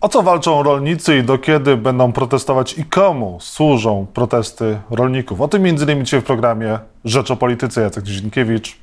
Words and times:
O 0.00 0.08
co 0.08 0.22
walczą 0.22 0.62
rolnicy 0.62 1.16
i 1.16 1.22
do 1.22 1.38
kiedy 1.38 1.76
będą 1.76 2.12
protestować 2.12 2.78
i 2.78 2.84
komu 2.84 3.38
służą 3.40 4.06
protesty 4.14 4.80
rolników? 4.90 5.40
O 5.40 5.48
tym 5.48 5.62
między 5.62 5.84
innymi 5.84 6.04
dzisiaj 6.04 6.20
w 6.20 6.24
programie 6.24 6.78
Rzecz 7.04 7.30
o 7.30 7.36
Polityce. 7.36 7.80
Jacek 7.80 8.04
Dzienkiewicz. 8.04 8.76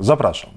Zapraszam. 0.00 0.50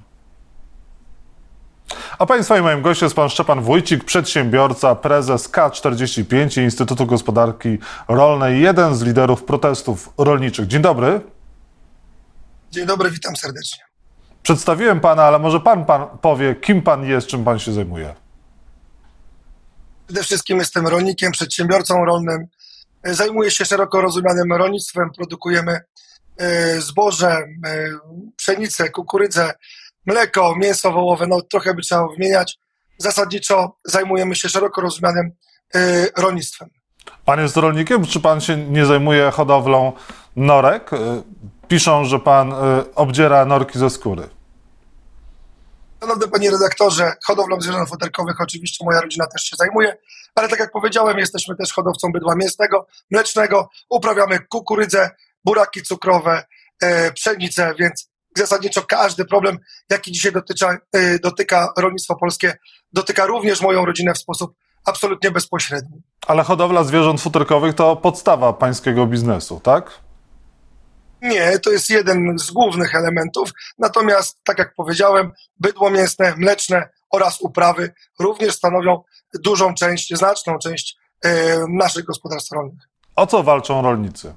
A 2.19 2.25
Państwa 2.25 2.57
i 2.57 2.61
moim 2.61 2.81
gościem 2.81 3.05
jest 3.05 3.15
Pan 3.15 3.29
Szczepan 3.29 3.61
Wójcik, 3.61 4.03
przedsiębiorca, 4.03 4.95
prezes 4.95 5.51
K45 5.51 6.63
Instytutu 6.63 7.05
Gospodarki 7.05 7.77
Rolnej, 8.07 8.61
jeden 8.61 8.95
z 8.95 9.01
liderów 9.01 9.43
protestów 9.43 10.13
rolniczych. 10.17 10.67
Dzień 10.67 10.81
dobry. 10.81 11.21
Dzień 12.71 12.85
dobry, 12.85 13.11
witam 13.11 13.35
serdecznie. 13.35 13.83
Przedstawiłem 14.43 14.99
Pana, 14.99 15.23
ale 15.23 15.39
może 15.39 15.59
Pan, 15.59 15.85
pan 15.85 16.07
powie, 16.21 16.55
kim 16.55 16.81
Pan 16.81 17.05
jest, 17.05 17.27
czym 17.27 17.43
Pan 17.43 17.59
się 17.59 17.71
zajmuje? 17.71 18.13
Przede 20.09 20.23
wszystkim 20.23 20.57
jestem 20.57 20.87
rolnikiem, 20.87 21.31
przedsiębiorcą 21.31 22.05
rolnym. 22.05 22.47
E, 23.03 23.13
Zajmuję 23.13 23.51
się 23.51 23.65
szeroko 23.65 24.01
rozumianym 24.01 24.53
rolnictwem. 24.53 25.09
Produkujemy 25.17 25.79
e, 26.37 26.81
zboże, 26.81 27.27
e, 27.27 27.89
pszenicę, 28.35 28.89
kukurydzę, 28.89 29.51
mleko, 30.05 30.55
mięso 30.55 30.91
wołowe. 30.91 31.27
No 31.27 31.41
trochę 31.41 31.73
by 31.73 31.81
trzeba 31.81 32.07
wymieniać. 32.07 32.59
Zasadniczo 32.97 33.75
zajmujemy 33.85 34.35
się 34.35 34.49
szeroko 34.49 34.81
rozumianym 34.81 35.31
rolnictwem. 36.17 36.69
Pan 37.25 37.39
jest 37.39 37.57
rolnikiem, 37.57 38.05
czy 38.05 38.19
Pan 38.19 38.41
się 38.41 38.57
nie 38.57 38.85
zajmuje 38.85 39.31
hodowlą 39.31 39.93
norek? 40.35 40.91
Piszą, 41.67 42.05
że 42.05 42.19
Pan 42.19 42.53
obdziera 42.95 43.45
norki 43.45 43.79
ze 43.79 43.89
skóry. 43.89 44.29
Szanowny 45.99 46.27
panie 46.27 46.51
redaktorze, 46.51 47.13
hodowlą 47.25 47.61
zwierząt 47.61 47.89
futerkowych 47.89 48.41
oczywiście 48.41 48.85
moja 48.85 49.01
rodzina 49.01 49.27
też 49.27 49.43
się 49.43 49.55
zajmuje, 49.55 49.97
ale 50.35 50.49
tak 50.49 50.59
jak 50.59 50.71
powiedziałem, 50.71 51.17
jesteśmy 51.17 51.55
też 51.55 51.73
hodowcą 51.73 52.11
bydła 52.11 52.35
mięsnego, 52.35 52.87
mlecznego, 53.11 53.69
uprawiamy 53.89 54.39
kukurydzę, 54.39 55.09
buraki 55.45 55.81
cukrowe, 55.81 56.43
e, 56.81 57.11
pszenicę, 57.11 57.73
więc 57.79 58.09
zasadniczo 58.37 58.81
każdy 58.81 59.25
problem, 59.25 59.57
jaki 59.89 60.11
dzisiaj 60.11 60.31
e, 60.93 61.19
dotyka 61.19 61.73
rolnictwo 61.77 62.15
polskie, 62.15 62.57
dotyka 62.93 63.25
również 63.25 63.61
moją 63.61 63.85
rodzinę 63.85 64.13
w 64.13 64.17
sposób 64.17 64.55
absolutnie 64.85 65.31
bezpośredni. 65.31 66.01
Ale 66.27 66.43
hodowla 66.43 66.83
zwierząt 66.83 67.21
futerkowych 67.21 67.75
to 67.75 67.95
podstawa 67.95 68.53
pańskiego 68.53 69.05
biznesu, 69.05 69.59
tak? 69.63 70.08
Nie, 71.21 71.59
to 71.59 71.71
jest 71.71 71.89
jeden 71.89 72.39
z 72.39 72.51
głównych 72.51 72.95
elementów. 72.95 73.49
Natomiast, 73.77 74.39
tak 74.43 74.59
jak 74.59 74.73
powiedziałem, 74.75 75.31
bydło 75.59 75.89
mięsne, 75.89 76.35
mleczne 76.37 76.89
oraz 77.11 77.41
uprawy 77.41 77.93
również 78.19 78.55
stanowią 78.55 79.03
dużą 79.33 79.73
część, 79.73 80.13
znaczną 80.15 80.57
część 80.57 80.97
e, 81.25 81.57
naszych 81.69 82.05
gospodarstw 82.05 82.51
rolnych. 82.51 82.79
O 83.15 83.27
co 83.27 83.43
walczą 83.43 83.81
rolnicy? 83.81 84.35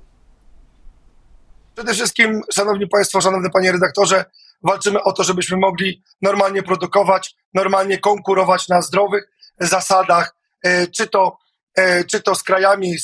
Przede 1.74 1.94
wszystkim, 1.94 2.40
Szanowni 2.52 2.88
Państwo, 2.88 3.20
Szanowny 3.20 3.50
Panie 3.50 3.72
Redaktorze, 3.72 4.24
walczymy 4.62 5.02
o 5.02 5.12
to, 5.12 5.24
żebyśmy 5.24 5.56
mogli 5.56 6.02
normalnie 6.22 6.62
produkować, 6.62 7.34
normalnie 7.54 7.98
konkurować 7.98 8.68
na 8.68 8.82
zdrowych 8.82 9.28
zasadach, 9.60 10.36
e, 10.62 10.86
czy 10.86 11.06
to, 11.06 11.38
e, 11.74 12.04
czy 12.04 12.22
to 12.22 12.34
z 12.34 12.42
krajami, 12.42 12.94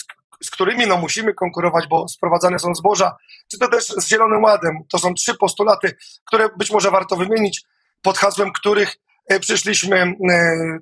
z 0.43 0.51
którymi 0.51 0.87
no, 0.87 0.97
musimy 0.97 1.35
konkurować, 1.35 1.87
bo 1.87 2.09
sprowadzane 2.09 2.59
są 2.59 2.75
zboża, 2.75 3.17
czy 3.51 3.59
to 3.59 3.69
też 3.69 3.87
z 3.87 4.09
Zielonym 4.09 4.43
Ładem. 4.43 4.79
To 4.91 4.99
są 4.99 5.15
trzy 5.15 5.35
postulaty, 5.35 5.97
które 6.25 6.49
być 6.59 6.71
może 6.71 6.91
warto 6.91 7.17
wymienić, 7.17 7.63
pod 8.03 8.19
hasłem 8.19 8.53
których 8.53 8.97
e, 9.29 9.41
przyszliśmy 9.41 9.97
e, 9.97 10.15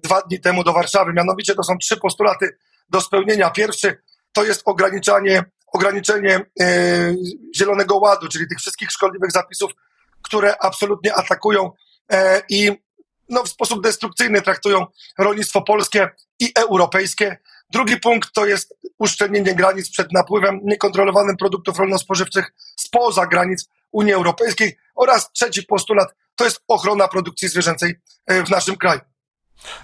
dwa 0.03 0.23
dni 0.23 0.41
temu 0.41 0.65
do 0.65 0.73
Warszawy. 0.73 1.13
Mianowicie 1.13 1.55
to 1.55 1.63
są 1.63 1.79
trzy 1.79 1.97
postulaty 1.97 2.57
do 2.89 3.01
spełnienia. 3.01 3.51
Pierwszy 3.51 3.99
to 4.33 4.45
jest 4.45 4.63
ograniczanie, 4.65 5.45
ograniczenie 5.73 6.41
e, 6.61 6.67
Zielonego 7.57 7.97
Ładu, 7.97 8.29
czyli 8.29 8.49
tych 8.49 8.59
wszystkich 8.59 8.91
szkodliwych 8.91 9.33
zapisów, 9.33 9.73
które 10.23 10.55
absolutnie 10.61 11.15
atakują 11.15 11.71
i 12.49 12.73
no, 13.29 13.43
w 13.43 13.49
sposób 13.49 13.83
destrukcyjny 13.83 14.43
traktują 14.43 14.87
rolnictwo 15.19 15.63
polskie 15.63 16.11
i 16.41 16.53
europejskie. 16.57 17.39
Drugi 17.71 18.01
punkt 18.01 18.33
to 18.33 18.47
jest 18.47 18.75
uszczelnienie 18.99 19.55
granic 19.55 19.91
przed 19.91 20.13
napływem 20.13 20.61
niekontrolowanym 20.65 21.37
produktów 21.37 21.79
rolno-spożywczych 21.79 22.53
spoza 22.77 23.27
granic 23.27 23.69
Unii 23.93 24.13
Europejskiej 24.13 24.77
oraz 24.95 25.33
trzeci 25.33 25.63
postulat 25.63 26.15
to 26.37 26.45
jest 26.45 26.63
ochrona 26.69 27.09
produkcji 27.09 27.49
zwierzęcej 27.49 27.95
e, 28.27 28.45
w 28.45 28.51
naszym 28.51 28.77
kraju. 28.77 29.01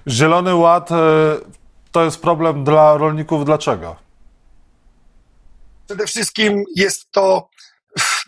Zielony 0.09 0.54
Ład 0.54 0.93
e, 0.93 0.94
to 1.93 2.04
jest 2.04 2.22
problem 2.22 2.65
dla 2.65 2.97
rolników. 2.97 3.44
Dlaczego? 3.44 3.97
Przede 5.87 6.06
wszystkim 6.06 6.64
jest 6.76 7.10
to, 7.10 7.49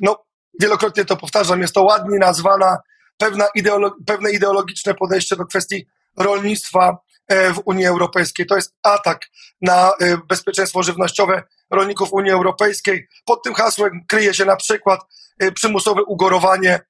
no 0.00 0.24
wielokrotnie 0.60 1.04
to 1.04 1.16
powtarzam, 1.16 1.60
jest 1.60 1.74
to 1.74 1.82
ładnie 1.82 2.18
nazwana 2.18 2.76
pewna 3.18 3.44
ideolo 3.54 3.96
pewne 4.06 4.30
ideologiczne 4.30 4.94
podejście 4.94 5.36
do 5.36 5.46
kwestii 5.46 5.86
rolnictwa 6.16 6.98
w 7.30 7.60
Unii 7.64 7.86
Europejskiej. 7.86 8.46
To 8.46 8.56
jest 8.56 8.74
atak 8.82 9.26
na 9.60 9.92
e, 10.00 10.16
bezpieczeństwo 10.28 10.82
żywnościowe 10.82 11.42
rolników 11.70 12.12
Unii 12.12 12.30
Europejskiej. 12.30 13.08
Pod 13.24 13.42
tym 13.42 13.54
hasłem 13.54 14.04
kryje 14.08 14.34
się 14.34 14.44
na 14.44 14.56
przykład 14.56 15.00
e, 15.38 15.52
przymusowe 15.52 16.02
ugorowanie 16.02 16.80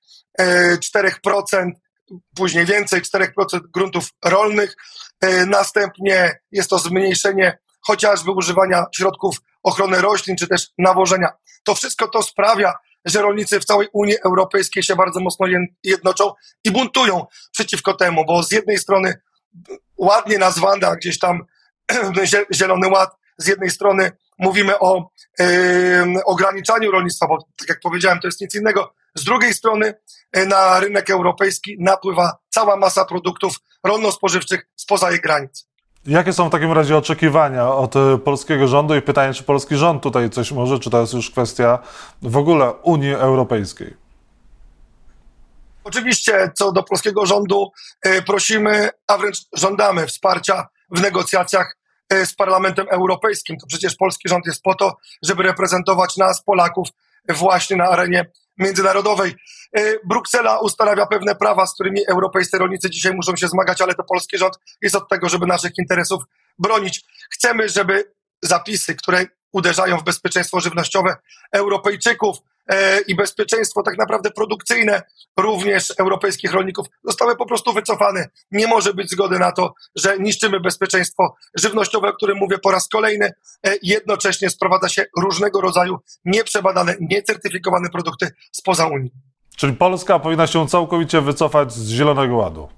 4%, 0.41 1.71
później 2.37 2.67
więcej 2.67 3.03
4% 3.03 3.61
gruntów 3.75 4.09
rolnych. 4.25 4.77
Następnie 5.47 6.39
jest 6.53 6.71
to 6.71 6.79
zmniejszenie 6.79 7.59
chociażby 7.81 8.31
używania 8.31 8.85
środków 8.97 9.37
ochrony 9.63 10.01
roślin, 10.01 10.37
czy 10.37 10.49
też 10.49 10.69
nawożenia. 10.79 11.29
To 11.65 11.75
wszystko 11.75 12.09
to 12.09 12.23
sprawia, 12.23 12.73
że 13.05 13.23
rolnicy 13.23 13.61
w 13.61 13.65
całej 13.65 13.89
Unii 13.93 14.17
Europejskiej 14.25 14.83
się 14.83 14.97
bardzo 14.97 15.21
mocno 15.21 15.47
jednoczą 15.85 16.33
i 16.65 16.71
buntują 16.71 17.27
przeciwko 17.53 17.95
temu, 17.95 18.25
bo 18.27 18.43
z 18.43 18.53
jednej 18.53 18.79
strony 18.79 19.21
ładnie 19.97 20.39
nazwana 20.39 20.97
gdzieś 20.97 21.19
tam 21.19 21.41
Zielony 22.55 22.89
Ład, 22.89 23.11
z 23.39 23.47
jednej 23.47 23.71
strony 23.71 24.13
mówimy 24.39 24.79
o 24.79 25.11
ograniczaniu 26.25 26.91
rolnictwa, 26.91 27.27
bo 27.27 27.39
tak 27.57 27.69
jak 27.69 27.81
powiedziałem, 27.81 28.21
to 28.21 28.29
jest 28.29 28.41
nic 28.41 28.55
innego. 28.55 28.95
Z 29.15 29.25
drugiej 29.25 29.55
strony 29.55 29.95
yy, 30.37 30.47
na 30.47 30.81
rynek 30.81 31.11
europejski 31.11 31.77
napływa 31.81 32.39
cała 32.51 32.77
masa 32.77 33.05
produktów 33.05 33.57
rolno-spożywczych 33.85 34.67
spoza 34.77 35.11
jej 35.11 35.21
granic. 35.21 35.67
Jakie 36.07 36.33
są 36.33 36.49
w 36.49 36.53
takim 36.53 36.73
razie 36.73 36.97
oczekiwania 36.97 37.69
od 37.69 37.97
e, 37.97 38.19
polskiego 38.19 38.69
rządu 38.69 38.97
i 38.97 39.03
pytanie, 39.03 39.35
czy 39.35 39.43
polski 39.43 39.77
rząd 39.77 40.03
tutaj 40.03 40.31
coś 40.31 40.53
może, 40.53 40.79
czy 40.79 40.91
to 40.91 41.01
jest 41.01 41.15
już 41.15 41.31
kwestia 41.31 41.79
w 42.23 42.37
ogóle 42.37 42.73
Unii 42.73 43.15
Europejskiej? 43.15 44.04
Oczywiście 45.85 46.51
co 46.55 46.73
do 46.73 46.83
polskiego 46.83 47.27
rządu 47.27 47.71
e, 48.03 48.23
prosimy, 48.23 48.91
a 49.07 49.19
wręcz 49.19 49.39
żądamy 49.53 50.07
wsparcia 50.07 50.69
w 50.91 51.01
negocjacjach 51.01 51.77
e, 52.11 52.27
z 52.27 52.35
Parlamentem 52.35 52.87
Europejskim. 52.91 53.57
To 53.59 53.67
przecież 53.67 53.97
polski 53.97 54.29
rząd 54.29 54.47
jest 54.47 54.63
po 54.63 54.75
to, 54.75 54.97
żeby 55.23 55.43
reprezentować 55.43 56.17
nas, 56.17 56.43
Polaków, 56.43 56.89
właśnie 57.29 57.77
na 57.77 57.85
arenie 57.85 58.31
międzynarodowej. 58.59 59.35
E, 59.77 59.95
Bruksela 60.05 60.59
ustanawia 60.59 61.07
pewne 61.07 61.35
prawa, 61.35 61.67
z 61.67 61.75
którymi 61.75 62.01
europejscy 62.09 62.59
rolnicy 62.59 62.91
dzisiaj 62.91 63.15
muszą 63.15 63.37
się 63.37 63.49
zmagać, 63.49 63.81
ale 63.81 63.95
to 63.95 64.05
polski 64.05 64.39
rząd 64.39 64.55
jest 64.83 64.97
od 64.97 65.09
tego, 65.09 65.29
żeby 65.29 65.47
naszych 65.47 65.73
interesów 65.79 66.23
bronić. 66.59 67.05
Chcemy, 67.31 67.69
żeby 67.69 68.13
zapisy, 68.43 68.95
które 68.95 69.27
uderzają 69.53 69.99
w 69.99 70.05
bezpieczeństwo 70.05 70.61
żywnościowe 70.61 71.17
Europejczyków, 71.53 72.37
i 73.07 73.15
bezpieczeństwo 73.15 73.83
tak 73.83 73.99
naprawdę 73.99 74.31
produkcyjne 74.31 75.03
również 75.37 75.93
europejskich 75.99 76.53
rolników 76.53 76.87
zostały 77.05 77.37
po 77.37 77.47
prostu 77.47 77.73
wycofane. 77.73 78.29
Nie 78.51 78.67
może 78.67 78.95
być 78.95 79.11
zgody 79.11 79.39
na 79.39 79.53
to, 79.53 79.75
że 79.97 80.19
niszczymy 80.19 80.61
bezpieczeństwo 80.61 81.35
żywnościowe, 81.55 82.09
o 82.09 82.13
którym 82.13 82.39
mówię 82.39 82.59
po 82.59 82.71
raz 82.71 82.89
kolejny. 82.89 83.33
E, 83.67 83.75
jednocześnie 83.83 84.51
sprowadza 84.51 84.89
się 84.89 85.05
różnego 85.19 85.61
rodzaju 85.61 85.99
nieprzebadane, 86.25 86.95
niecertyfikowane 87.01 87.89
produkty 87.91 88.31
spoza 88.53 88.87
Unii. 88.87 89.13
Czyli 89.57 89.73
Polska 89.73 90.19
powinna 90.19 90.47
się 90.47 90.69
całkowicie 90.69 91.21
wycofać 91.21 91.73
z 91.73 91.89
Zielonego 91.89 92.37
Ładu? 92.37 92.69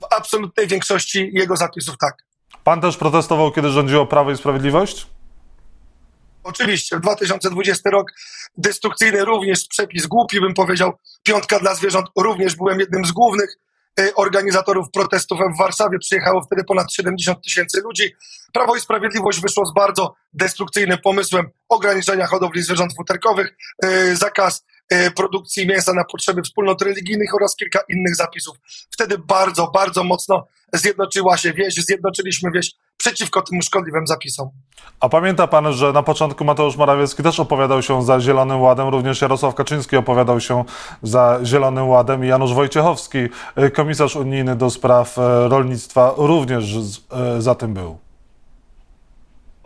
W 0.00 0.14
absolutnej 0.14 0.66
większości 0.66 1.30
jego 1.32 1.56
zapisów 1.56 1.94
tak. 1.98 2.14
Pan 2.64 2.80
też 2.80 2.96
protestował, 2.96 3.52
kiedy 3.52 3.68
rządziło 3.68 4.06
Prawo 4.06 4.30
i 4.30 4.36
Sprawiedliwość? 4.36 5.06
Oczywiście, 6.46 6.96
w 6.96 7.00
2020 7.00 7.90
rok 7.90 8.12
destrukcyjny 8.56 9.24
również 9.24 9.68
przepis 9.68 10.06
głupi, 10.06 10.40
bym 10.40 10.54
powiedział, 10.54 10.92
piątka 11.22 11.58
dla 11.58 11.74
zwierząt, 11.74 12.06
również 12.16 12.56
byłem 12.56 12.80
jednym 12.80 13.04
z 13.04 13.12
głównych 13.12 13.56
e, 14.00 14.14
organizatorów 14.14 14.90
protestów 14.90 15.38
w 15.54 15.58
Warszawie. 15.58 15.98
Przyjechało 15.98 16.42
wtedy 16.42 16.64
ponad 16.64 16.92
70 16.92 17.44
tysięcy 17.44 17.80
ludzi. 17.80 18.14
Prawo 18.52 18.76
i 18.76 18.80
Sprawiedliwość 18.80 19.40
wyszło 19.40 19.66
z 19.66 19.74
bardzo 19.74 20.14
destrukcyjnym 20.32 20.98
pomysłem 21.04 21.46
ograniczenia 21.68 22.26
hodowli 22.26 22.62
zwierząt 22.62 22.92
futerkowych, 22.96 23.56
e, 23.84 24.16
zakaz 24.16 24.64
produkcji 25.16 25.66
mięsa 25.66 25.92
na 25.92 26.04
potrzeby 26.04 26.42
wspólnot 26.42 26.82
religijnych 26.82 27.34
oraz 27.34 27.56
kilka 27.56 27.80
innych 27.88 28.16
zapisów. 28.16 28.56
Wtedy 28.90 29.18
bardzo, 29.18 29.66
bardzo 29.66 30.04
mocno 30.04 30.46
zjednoczyła 30.72 31.36
się 31.36 31.52
wieś, 31.52 31.74
zjednoczyliśmy 31.74 32.50
wieś 32.50 32.72
przeciwko 32.96 33.42
tym 33.42 33.62
szkodliwym 33.62 34.06
zapisom. 34.06 34.50
A 35.00 35.08
pamięta 35.08 35.46
pan, 35.46 35.72
że 35.72 35.92
na 35.92 36.02
początku 36.02 36.44
Mateusz 36.44 36.76
Morawiecki 36.76 37.22
też 37.22 37.40
opowiadał 37.40 37.82
się 37.82 38.04
za 38.04 38.20
Zielonym 38.20 38.60
Ładem, 38.60 38.88
również 38.88 39.20
Jarosław 39.20 39.54
Kaczyński 39.54 39.96
opowiadał 39.96 40.40
się 40.40 40.64
za 41.02 41.40
Zielonym 41.44 41.88
Ładem 41.88 42.24
i 42.24 42.28
Janusz 42.28 42.52
Wojciechowski, 42.52 43.18
e, 43.56 43.70
komisarz 43.70 44.16
unijny 44.16 44.56
do 44.56 44.70
spraw 44.70 45.18
e, 45.18 45.48
rolnictwa, 45.48 46.14
również 46.16 46.64
za 47.38 47.54
tym 47.54 47.74
był. 47.74 48.05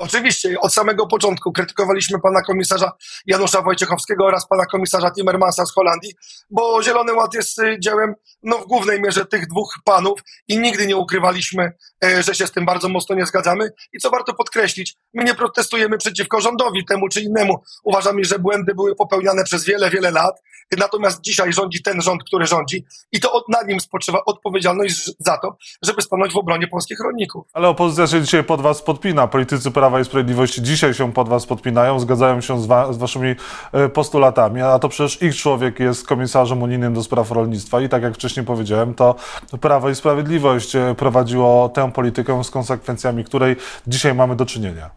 Oczywiście, 0.01 0.61
od 0.61 0.75
samego 0.75 1.07
początku 1.07 1.53
krytykowaliśmy 1.53 2.21
pana 2.21 2.43
komisarza 2.43 2.93
Janusza 3.27 3.63
Wojciechowskiego 3.63 4.25
oraz 4.25 4.49
pana 4.49 4.67
komisarza 4.67 5.11
Timmermansa 5.11 5.67
z 5.67 5.73
Holandii, 5.73 6.15
bo 6.51 6.83
Zielony 6.83 7.15
Ład 7.15 7.35
jest 7.35 7.59
y, 7.59 7.77
dziełem 7.81 8.15
no, 8.43 8.59
w 8.59 8.67
głównej 8.67 9.01
mierze 9.01 9.27
tych 9.27 9.47
dwóch 9.47 9.75
panów 9.85 10.21
i 10.49 10.59
nigdy 10.59 10.87
nie 10.87 10.97
ukrywaliśmy, 10.97 11.73
e, 12.05 12.23
że 12.23 12.35
się 12.35 12.47
z 12.47 12.53
tym 12.53 12.65
bardzo 12.65 12.89
mocno 12.89 13.15
nie 13.15 13.27
zgadzamy. 13.27 13.71
I 13.93 13.99
co 13.99 14.11
warto 14.11 14.35
podkreślić, 14.35 14.97
my 15.15 15.25
nie 15.25 15.35
protestujemy 15.35 15.99
przeciwko 15.99 16.41
rządowi 16.41 16.85
temu 16.85 17.09
czy 17.09 17.21
innemu. 17.21 17.63
Uważamy, 17.85 18.25
że 18.25 18.39
błędy 18.39 18.75
były 18.75 18.97
popełniane 18.97 19.45
przez 19.45 19.65
wiele, 19.65 19.91
wiele 19.91 20.11
lat, 20.11 20.41
natomiast 20.79 21.21
dzisiaj 21.21 21.53
rządzi 21.53 21.83
ten 21.83 22.01
rząd, 22.01 22.25
który 22.25 22.47
rządzi 22.47 22.85
i 23.13 23.21
to 23.21 23.45
na 23.49 23.63
nim 23.63 23.81
spoczywa 23.81 24.25
odpowiedzialność 24.27 25.11
za 25.19 25.39
to, 25.39 25.57
żeby 25.83 26.03
stanąć 26.03 26.33
w 26.33 26.37
obronie 26.37 26.67
polskich 26.67 27.01
rolników. 27.01 27.47
Ale 27.53 27.69
opozycja 27.69 28.07
się 28.07 28.23
dzisiaj 28.23 28.45
pod 28.45 28.61
was 28.61 28.83
podpina, 28.83 29.27
politycy 29.27 29.71
prawa 29.71 29.90
Prawa 29.91 30.01
i 30.01 30.05
Sprawiedliwości 30.05 30.63
dzisiaj 30.63 30.95
się 30.95 31.13
pod 31.13 31.29
was 31.29 31.47
podpinają, 31.47 32.01
zgadzają 32.01 32.41
się 32.41 32.61
z, 32.61 32.67
wa 32.67 32.93
z 32.93 32.97
waszymi 32.97 33.35
e, 33.73 33.89
postulatami, 33.89 34.63
a 34.63 34.79
to 34.79 34.89
przecież 34.89 35.23
ich 35.23 35.37
człowiek 35.37 35.81
jest 35.81 36.07
komisarzem 36.07 36.63
unijnym 36.63 36.95
do 36.95 37.03
spraw 37.03 37.31
rolnictwa 37.31 37.81
i 37.81 37.89
tak 37.89 38.03
jak 38.03 38.15
wcześniej 38.15 38.47
powiedziałem, 38.47 38.95
to 38.95 39.15
Prawo 39.61 39.91
i 39.91 39.95
Sprawiedliwość 39.95 40.77
e, 40.77 40.95
prowadziło 40.95 41.69
tę 41.69 41.93
politykę 41.93 42.45
z 42.45 42.51
konsekwencjami, 42.51 43.25
której 43.25 43.57
dzisiaj 43.87 44.15
mamy 44.15 44.37
do 44.37 44.47
czynienia. 44.47 44.91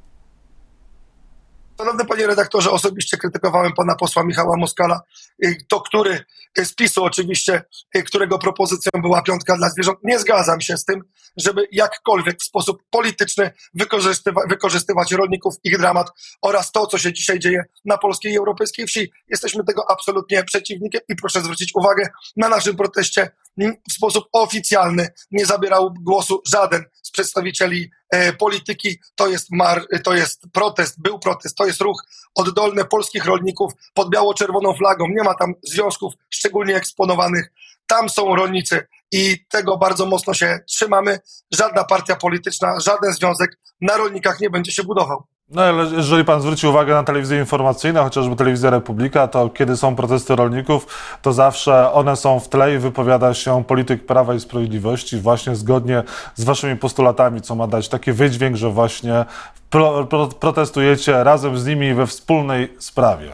Szanowny 1.83 2.05
panie 2.05 2.27
redaktorze, 2.27 2.71
osobiście 2.71 3.17
krytykowałem 3.17 3.73
pana 3.73 3.95
posła 3.95 4.23
Michała 4.23 4.57
Moskala, 4.57 5.01
y, 5.45 5.57
to 5.67 5.81
który 5.81 6.25
y, 6.59 6.65
z 6.65 6.75
PiSu 6.75 7.03
oczywiście, 7.03 7.63
y, 7.97 8.03
którego 8.03 8.39
propozycją 8.39 8.91
była 9.01 9.21
piątka 9.21 9.57
dla 9.57 9.69
zwierząt. 9.69 9.99
Nie 10.03 10.19
zgadzam 10.19 10.61
się 10.61 10.77
z 10.77 10.85
tym, 10.85 11.01
żeby 11.37 11.67
jakkolwiek 11.71 12.39
w 12.39 12.43
sposób 12.43 12.83
polityczny 12.89 13.51
wykorzystywa 13.73 14.41
wykorzystywać 14.49 15.11
rolników, 15.11 15.55
ich 15.63 15.77
dramat 15.77 16.07
oraz 16.41 16.71
to, 16.71 16.87
co 16.87 16.97
się 16.97 17.13
dzisiaj 17.13 17.39
dzieje 17.39 17.63
na 17.85 17.97
polskiej 17.97 18.33
i 18.33 18.37
europejskiej 18.37 18.87
wsi. 18.87 19.11
Jesteśmy 19.27 19.63
tego 19.63 19.91
absolutnie 19.91 20.43
przeciwnikiem 20.43 21.01
i 21.09 21.15
proszę 21.15 21.41
zwrócić 21.41 21.71
uwagę, 21.75 22.07
na 22.37 22.49
naszym 22.49 22.75
proteście 22.75 23.31
w 23.57 23.93
sposób 23.93 24.25
oficjalny 24.31 25.07
nie 25.31 25.45
zabierał 25.45 25.93
głosu 26.01 26.41
żaden 26.51 26.83
z 27.01 27.11
przedstawicieli 27.11 27.91
e, 28.09 28.33
polityki. 28.33 28.99
To 29.15 29.27
jest, 29.27 29.47
mar, 29.51 29.85
to 30.03 30.13
jest 30.13 30.41
protest, 30.53 31.01
był 31.01 31.19
protest, 31.19 31.57
to 31.57 31.65
jest 31.65 31.81
ruch 31.81 32.03
oddolny 32.35 32.85
polskich 32.85 33.25
rolników 33.25 33.73
pod 33.93 34.09
biało-czerwoną 34.09 34.73
flagą. 34.73 35.07
Nie 35.07 35.23
ma 35.23 35.33
tam 35.33 35.53
związków 35.63 36.13
szczególnie 36.29 36.75
eksponowanych. 36.75 37.53
Tam 37.87 38.09
są 38.09 38.35
rolnicy 38.35 38.87
i 39.11 39.45
tego 39.49 39.77
bardzo 39.77 40.05
mocno 40.05 40.33
się 40.33 40.59
trzymamy. 40.67 41.19
Żadna 41.51 41.83
partia 41.83 42.15
polityczna, 42.15 42.79
żaden 42.79 43.13
związek 43.13 43.59
na 43.81 43.97
rolnikach 43.97 44.39
nie 44.39 44.49
będzie 44.49 44.71
się 44.71 44.83
budował. 44.83 45.23
No 45.53 45.61
ale 45.61 45.83
jeżeli 45.83 46.25
pan 46.25 46.41
zwróci 46.41 46.67
uwagę 46.67 46.93
na 46.93 47.03
telewizję 47.03 47.39
informacyjną, 47.39 48.03
chociażby 48.03 48.35
telewizja 48.35 48.69
Republika, 48.69 49.27
to 49.27 49.49
kiedy 49.49 49.77
są 49.77 49.95
protesty 49.95 50.35
rolników, 50.35 50.87
to 51.21 51.33
zawsze 51.33 51.91
one 51.93 52.15
są 52.15 52.39
w 52.39 52.49
tle 52.49 52.75
i 52.75 52.77
wypowiada 52.77 53.33
się 53.33 53.63
polityk 53.63 54.05
Prawa 54.05 54.33
i 54.33 54.39
Sprawiedliwości 54.39 55.19
właśnie 55.19 55.55
zgodnie 55.55 56.03
z 56.35 56.43
waszymi 56.43 56.75
postulatami, 56.75 57.41
co 57.41 57.55
ma 57.55 57.67
dać 57.67 57.89
taki 57.89 58.11
wydźwięk, 58.11 58.55
że 58.55 58.69
właśnie 58.69 59.25
pro, 59.69 60.05
pro, 60.05 60.27
protestujecie 60.27 61.23
razem 61.23 61.57
z 61.57 61.65
nimi 61.65 61.93
we 61.93 62.07
wspólnej 62.07 62.73
sprawie. 62.79 63.31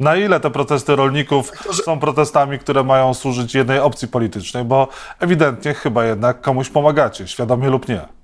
Na 0.00 0.16
ile 0.16 0.40
te 0.40 0.50
protesty 0.50 0.96
rolników 0.96 1.52
są 1.84 2.00
protestami, 2.00 2.58
które 2.58 2.84
mają 2.84 3.14
służyć 3.14 3.54
jednej 3.54 3.80
opcji 3.80 4.08
politycznej, 4.08 4.64
bo 4.64 4.88
ewidentnie 5.20 5.74
chyba 5.74 6.04
jednak 6.04 6.40
komuś 6.40 6.70
pomagacie, 6.70 7.28
świadomie 7.28 7.70
lub 7.70 7.88
nie. 7.88 8.17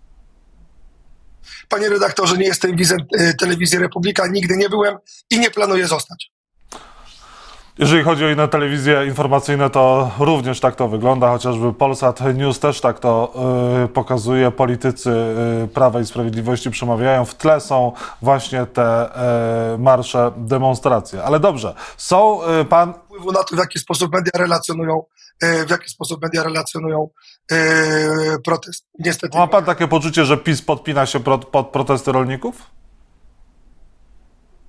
Panie 1.68 1.88
redaktorze, 1.88 2.36
nie 2.36 2.46
jestem 2.46 2.76
widzem 2.76 2.98
e, 3.18 3.34
telewizji 3.34 3.78
Republika, 3.78 4.26
nigdy 4.26 4.56
nie 4.56 4.68
byłem 4.68 4.96
i 5.30 5.38
nie 5.38 5.50
planuję 5.50 5.86
zostać. 5.86 6.34
Jeżeli 7.78 8.02
chodzi 8.02 8.24
o 8.24 8.30
inne 8.30 8.48
telewizje 8.48 9.06
informacyjne, 9.06 9.70
to 9.70 10.10
również 10.18 10.60
tak 10.60 10.76
to 10.76 10.88
wygląda, 10.88 11.28
chociażby 11.28 11.72
Polsat 11.72 12.20
News 12.34 12.60
też 12.60 12.80
tak 12.80 12.98
to 12.98 13.34
y, 13.84 13.88
pokazuje. 13.88 14.50
Politycy 14.50 15.10
y, 15.64 15.68
Prawa 15.68 16.00
i 16.00 16.06
Sprawiedliwości 16.06 16.70
przemawiają. 16.70 17.24
W 17.24 17.34
tle 17.34 17.60
są 17.60 17.92
właśnie 18.22 18.66
te 18.66 19.08
marsze, 19.78 20.32
demonstracje. 20.36 21.22
Ale 21.22 21.40
dobrze, 21.40 21.74
są 21.96 22.40
pan... 22.68 22.94
Wpływu 22.94 23.32
na 23.32 23.44
to, 23.44 23.56
w 23.56 23.58
jaki 23.58 23.78
sposób 23.78 24.12
media 24.12 24.32
relacjonują, 24.36 25.02
w 25.42 25.70
jaki 25.70 25.90
sposób 25.90 26.22
media 26.22 26.42
relacjonują 26.42 27.08
protest. 28.44 28.86
Niestety. 28.98 29.38
Ma 29.38 29.46
pan 29.46 29.64
takie 29.64 29.88
poczucie, 29.88 30.24
że 30.24 30.36
PiS 30.36 30.62
podpina 30.62 31.06
się 31.06 31.20
pod, 31.20 31.44
pod 31.44 31.68
protesty 31.68 32.12
rolników? 32.12 32.70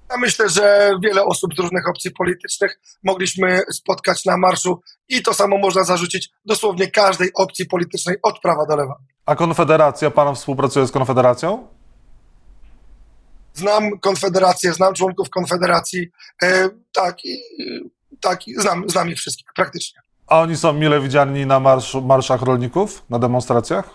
Ja 0.09 0.17
myślę, 0.17 0.49
że 0.49 0.91
wiele 1.03 1.25
osób 1.25 1.55
z 1.55 1.59
różnych 1.59 1.89
opcji 1.89 2.11
politycznych 2.11 2.79
mogliśmy 3.03 3.61
spotkać 3.71 4.25
na 4.25 4.37
marszu 4.37 4.81
i 5.09 5.21
to 5.21 5.33
samo 5.33 5.57
można 5.57 5.83
zarzucić 5.83 6.29
dosłownie 6.45 6.91
każdej 6.91 7.31
opcji 7.33 7.65
politycznej 7.65 8.15
od 8.23 8.39
prawa 8.39 8.65
do 8.65 8.75
lewa. 8.75 8.95
A 9.25 9.35
Konfederacja, 9.35 10.11
pan 10.11 10.35
współpracuje 10.35 10.87
z 10.87 10.91
Konfederacją? 10.91 11.67
Znam 13.53 13.99
Konfederację, 13.99 14.73
znam 14.73 14.93
członków 14.93 15.29
Konfederacji, 15.29 16.07
e, 16.43 16.69
tak, 16.91 17.25
i, 17.25 17.37
tak, 18.21 18.39
znam, 18.57 18.89
znam 18.89 19.09
ich 19.09 19.17
wszystkich 19.17 19.47
praktycznie. 19.55 20.01
A 20.27 20.39
oni 20.39 20.57
są 20.57 20.73
mile 20.73 21.01
widziani 21.01 21.45
na 21.45 21.59
marszach 22.03 22.41
rolników, 22.41 23.03
na 23.09 23.19
demonstracjach? 23.19 23.89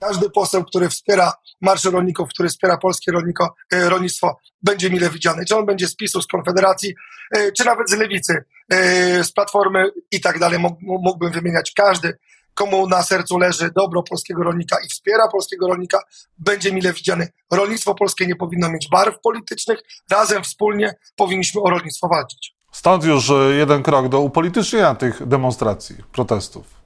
Każdy 0.00 0.30
poseł, 0.30 0.64
który 0.64 0.88
wspiera 0.88 1.32
marsze 1.60 1.90
rolników, 1.90 2.28
który 2.28 2.48
wspiera 2.48 2.78
polskie 2.78 3.12
rolniko, 3.12 3.54
e, 3.72 3.88
rolnictwo, 3.88 4.38
będzie 4.62 4.90
mile 4.90 5.10
widziany. 5.10 5.44
Czy 5.44 5.56
on 5.56 5.66
będzie 5.66 5.88
z 5.88 5.96
PiSu, 5.96 6.22
z 6.22 6.26
Konfederacji, 6.26 6.94
e, 7.36 7.52
czy 7.52 7.64
nawet 7.64 7.90
z 7.90 7.92
Lewicy, 7.92 8.44
e, 8.72 9.24
z 9.24 9.32
Platformy 9.32 9.90
i 10.10 10.20
tak 10.20 10.38
dalej. 10.38 10.58
Mógłbym 10.80 11.32
wymieniać 11.32 11.72
każdy, 11.76 12.18
komu 12.54 12.88
na 12.88 13.02
sercu 13.02 13.38
leży 13.38 13.70
dobro 13.76 14.02
polskiego 14.02 14.42
rolnika 14.42 14.76
i 14.86 14.88
wspiera 14.88 15.28
polskiego 15.28 15.68
rolnika, 15.68 15.98
będzie 16.38 16.72
mile 16.72 16.92
widziany. 16.92 17.28
Rolnictwo 17.52 17.94
polskie 17.94 18.26
nie 18.26 18.36
powinno 18.36 18.70
mieć 18.70 18.88
barw 18.88 19.20
politycznych. 19.20 19.82
Razem, 20.10 20.42
wspólnie 20.42 20.94
powinniśmy 21.16 21.60
o 21.60 21.70
rolnictwo 21.70 22.08
walczyć. 22.08 22.59
Stąd 22.72 23.04
już 23.04 23.32
jeden 23.58 23.82
krok 23.82 24.08
do 24.08 24.20
upolitycznienia 24.20 24.94
tych 24.94 25.26
demonstracji, 25.26 25.96
protestów. 26.12 26.80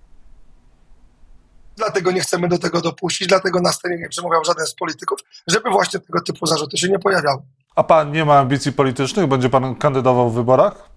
Dlatego 1.76 2.10
nie 2.10 2.20
chcemy 2.20 2.48
do 2.48 2.58
tego 2.58 2.80
dopuścić, 2.80 3.28
dlatego 3.28 3.60
na 3.60 3.72
scenie 3.72 3.98
nie 3.98 4.08
przemawiał 4.08 4.44
żaden 4.44 4.66
z 4.66 4.74
polityków, 4.74 5.18
żeby 5.46 5.70
właśnie 5.70 6.00
tego 6.00 6.20
typu 6.20 6.46
zarzuty 6.46 6.78
się 6.78 6.88
nie 6.88 6.98
pojawiały. 6.98 7.42
A 7.76 7.84
pan 7.84 8.12
nie 8.12 8.24
ma 8.24 8.38
ambicji 8.38 8.72
politycznych? 8.72 9.26
Będzie 9.26 9.50
pan 9.50 9.74
kandydował 9.74 10.30
w 10.30 10.34
wyborach? 10.34 10.93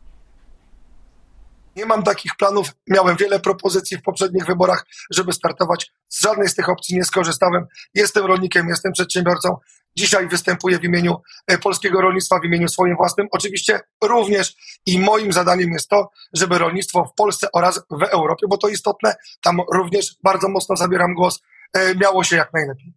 Nie 1.78 1.86
mam 1.86 2.04
takich 2.04 2.36
planów. 2.36 2.68
Miałem 2.88 3.18
wiele 3.18 3.40
propozycji 3.40 3.98
w 3.98 4.02
poprzednich 4.02 4.46
wyborach, 4.46 4.86
żeby 5.12 5.34
startować. 5.34 5.92
Z 6.10 6.22
żadnej 6.22 6.50
z 6.50 6.56
tych 6.56 6.70
opcji 6.70 6.96
nie 6.96 7.06
skorzystałem. 7.06 7.66
Jestem 7.94 8.26
rolnikiem, 8.26 8.68
jestem 8.68 8.92
przedsiębiorcą. 8.92 9.58
Dzisiaj 9.96 10.28
występuję 10.28 10.80
w 10.80 10.84
imieniu 10.84 11.16
e, 11.48 11.58
polskiego 11.58 12.02
rolnictwa, 12.02 12.40
w 12.40 12.46
imieniu 12.46 12.68
swoim 12.68 12.96
własnym. 12.96 13.28
Oczywiście 13.32 13.80
również 14.04 14.56
i 14.86 15.00
moim 15.00 15.34
zadaniem 15.34 15.72
jest 15.72 15.90
to, 15.90 16.10
żeby 16.34 16.58
rolnictwo 16.58 17.06
w 17.06 17.14
Polsce 17.14 17.48
oraz 17.54 17.84
w 17.90 18.04
Europie, 18.04 18.48
bo 18.50 18.58
to 18.58 18.68
istotne, 18.68 19.16
tam 19.42 19.62
również 19.74 20.16
bardzo 20.24 20.50
mocno 20.50 20.76
zabieram 20.76 21.14
głos, 21.14 21.42
e, 21.74 21.96
miało 21.96 22.24
się 22.24 22.36
jak 22.36 22.54
najlepiej. 22.54 22.94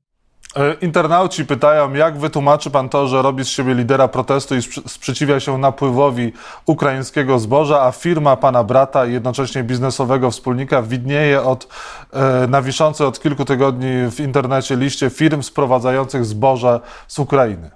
E, 0.56 0.74
internauci 0.80 1.46
pytają, 1.46 1.94
jak 1.94 2.18
wytłumaczy 2.18 2.70
pan 2.70 2.88
to, 2.88 3.08
że 3.08 3.22
robi 3.22 3.44
z 3.44 3.48
siebie 3.48 3.74
lidera 3.74 4.08
protestu 4.08 4.56
i 4.56 4.62
sprzeciwia 4.86 5.40
się 5.40 5.58
napływowi 5.58 6.32
ukraińskiego 6.66 7.38
zboża, 7.38 7.82
a 7.82 7.92
firma 7.92 8.36
pana 8.36 8.64
brata 8.64 9.06
i 9.06 9.12
jednocześnie 9.12 9.62
biznesowego 9.62 10.30
wspólnika 10.30 10.82
widnieje 10.82 11.42
od, 11.42 11.68
e, 12.12 12.46
na 12.46 12.62
wiszącej 12.62 13.06
od 13.06 13.20
kilku 13.20 13.44
tygodni 13.44 14.10
w 14.10 14.20
internecie 14.20 14.76
liście 14.76 15.10
firm 15.10 15.42
sprowadzających 15.42 16.24
zboże 16.24 16.80
z 17.08 17.18
Ukrainy. 17.18 17.70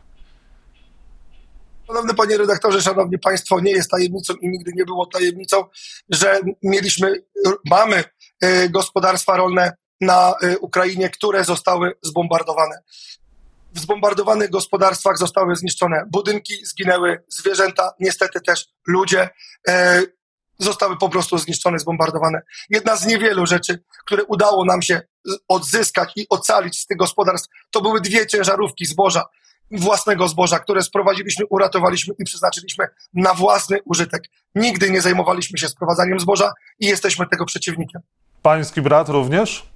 Szanowny 1.87 2.15
panie 2.15 2.37
redaktorze, 2.37 2.83
szanowni 2.83 3.19
państwo, 3.19 3.61
nie 3.61 3.73
jest 3.73 3.91
tajemnicą 3.91 4.35
i 4.35 4.49
nigdy 4.49 4.73
nie 4.77 4.85
było 4.85 5.07
tajemnicą, 5.07 5.65
że 6.11 6.41
mieliśmy, 6.63 7.23
mamy 7.71 8.05
e, 8.41 8.69
gospodarstwa 8.69 9.37
rolne 9.37 9.73
na 10.01 10.35
y, 10.43 10.59
Ukrainie, 10.59 11.11
które 11.11 11.45
zostały 11.45 11.93
zbombardowane. 12.03 12.83
w 13.75 13.79
zbombardowanych 13.81 14.51
gospodarstwach 14.51 15.19
zostały 15.19 15.57
zniszczone 15.57 16.05
budynki, 16.13 16.67
zginęły 16.67 17.23
zwierzęta, 17.29 17.93
niestety 18.01 18.41
też 18.41 18.67
ludzie. 18.87 19.31
E, 19.69 20.03
zostały 20.59 20.99
po 20.99 21.09
prostu 21.09 21.39
zniszczone, 21.39 21.79
zbombardowane. 21.79 22.43
Jedna 22.71 22.97
z 22.97 23.07
niewielu 23.07 23.47
rzeczy, 23.47 23.83
które 24.07 24.25
udało 24.25 24.65
nam 24.65 24.83
się 24.83 25.01
odzyskać 25.49 26.13
i 26.17 26.27
ocalić 26.29 26.81
z 26.81 26.87
tych 26.87 26.97
gospodarstw, 26.97 27.49
to 27.71 27.81
były 27.81 28.01
dwie 28.01 28.27
ciężarówki 28.27 28.87
zboża, 28.87 29.25
własnego 29.71 30.29
zboża, 30.29 30.59
które 30.59 30.83
sprowadziliśmy, 30.83 31.47
uratowaliśmy 31.51 32.15
i 32.19 32.25
przeznaczyliśmy 32.25 32.87
na 33.15 33.35
własny 33.35 33.79
użytek. 33.85 34.23
Nigdy 34.55 34.91
nie 34.91 35.01
zajmowaliśmy 35.01 35.59
się 35.59 35.69
sprowadzaniem 35.69 36.21
zboża 36.21 36.53
i 36.79 36.87
jesteśmy 36.87 37.27
tego 37.27 37.47
przeciwnikiem. 37.47 38.03
Pański 38.43 38.83
brat 38.83 39.09
również? 39.09 39.74